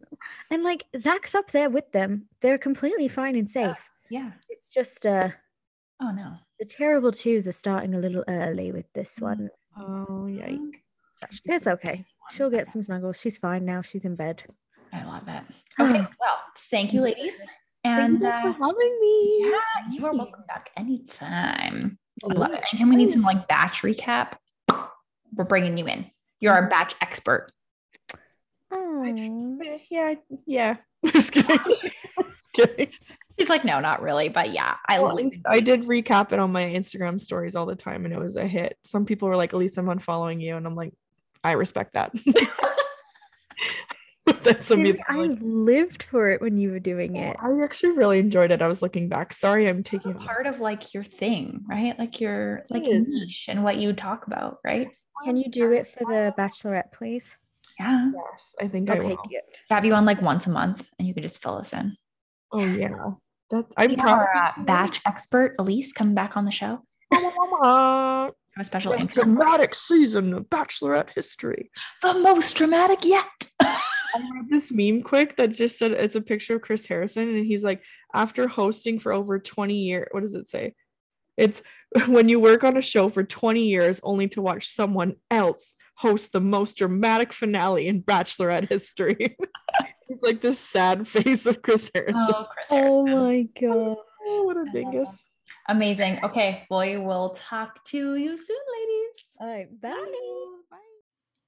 [0.50, 2.28] And like Zach's up there with them.
[2.42, 3.78] They're completely fine and safe.
[4.14, 4.30] Yeah.
[4.48, 5.30] It's just uh
[6.00, 6.36] Oh no.
[6.60, 9.22] the terrible twos are starting a little early with this Mm.
[9.24, 9.50] one.
[9.76, 10.78] Oh, yikes.
[11.46, 12.06] It's okay.
[12.32, 13.20] She'll get some snuggles.
[13.20, 13.82] She's fine now.
[13.82, 14.44] She's in bed.
[14.92, 15.46] I love that.
[15.80, 16.02] Okay.
[16.22, 16.38] well,
[16.70, 17.34] thank you, ladies.
[17.84, 19.52] And Thank you uh, for having me.
[19.52, 21.98] yeah, you are welcome back anytime.
[22.24, 22.64] I love it.
[22.72, 24.34] Anytime we need some like batch recap,
[25.36, 26.06] we're bringing you in.
[26.40, 27.52] You're our batch expert.
[28.72, 29.04] Oh,
[29.90, 30.14] Yeah,
[30.46, 30.78] yeah.
[31.08, 31.58] Just kidding.
[32.36, 32.92] Just kidding.
[33.44, 35.34] He's like, no, not really, but yeah, I Well, live.
[35.46, 38.48] I did recap it on my Instagram stories all the time, and it was a
[38.48, 38.78] hit.
[38.86, 40.94] Some people were like, "At least I'm unfollowing you," and I'm like,
[41.44, 42.14] "I respect that."
[44.44, 47.36] then some dude, people I like, lived for it when you were doing it.
[47.42, 48.62] I actually really enjoyed it.
[48.62, 49.34] I was looking back.
[49.34, 50.14] Sorry, I'm taking.
[50.14, 52.00] part of like your thing, right?
[52.00, 53.10] Like your like is.
[53.10, 54.88] niche and what you talk about, right?
[55.26, 57.36] Can you do it for the bachelorette, please?
[57.78, 58.10] Yeah.
[58.14, 59.18] Yes, I think I Okay, will.
[59.30, 59.42] good.
[59.70, 61.98] Have you on like once a month and you could just fill us in.
[62.54, 62.90] Oh yeah.
[63.54, 64.18] That I'm We have proud.
[64.20, 66.82] our uh, batch expert, Elise, coming back on the show.
[67.14, 68.32] Mama.
[68.56, 69.24] Have a special Most intro.
[69.24, 71.72] dramatic season of Bachelorette history.
[72.02, 73.26] The most dramatic yet.
[73.62, 73.80] I
[74.16, 77.64] read this meme quick that just said it's a picture of Chris Harrison, and he's
[77.64, 77.82] like,
[78.14, 80.74] after hosting for over 20 years, what does it say?
[81.38, 81.62] It's
[82.08, 86.32] when you work on a show for 20 years only to watch someone else host
[86.32, 89.38] the most dramatic finale in Bachelorette history.
[90.10, 92.16] it's like this sad face of Chris Harrison.
[92.18, 92.68] Oh, Chris.
[92.72, 93.98] Oh my oh, god.
[94.26, 95.10] Oh, what a dingus.
[95.70, 96.20] Amazing.
[96.24, 96.66] Okay.
[96.70, 99.26] Well, we will talk to you soon, ladies.
[99.40, 100.12] All right, bye.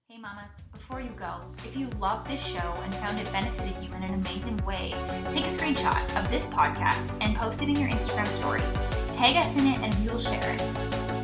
[0.07, 3.93] Hey mamas, before you go, if you love this show and found it benefited you
[3.95, 4.93] in an amazing way,
[5.33, 8.77] take a screenshot of this podcast and post it in your Instagram stories.
[9.15, 10.75] Tag us in it and we will share it.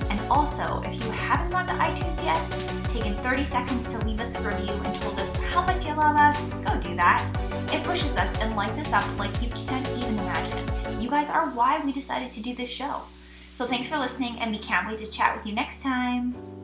[0.10, 2.40] And also, if you haven't gone to iTunes yet,
[2.88, 6.16] taken 30 seconds to leave us a review and told us how much you love
[6.16, 7.22] us, go do that.
[7.74, 11.02] It pushes us and lights us up like you can't even imagine.
[11.02, 13.02] You guys are why we decided to do this show.
[13.52, 16.61] So thanks for listening and we can't wait to chat with you next time.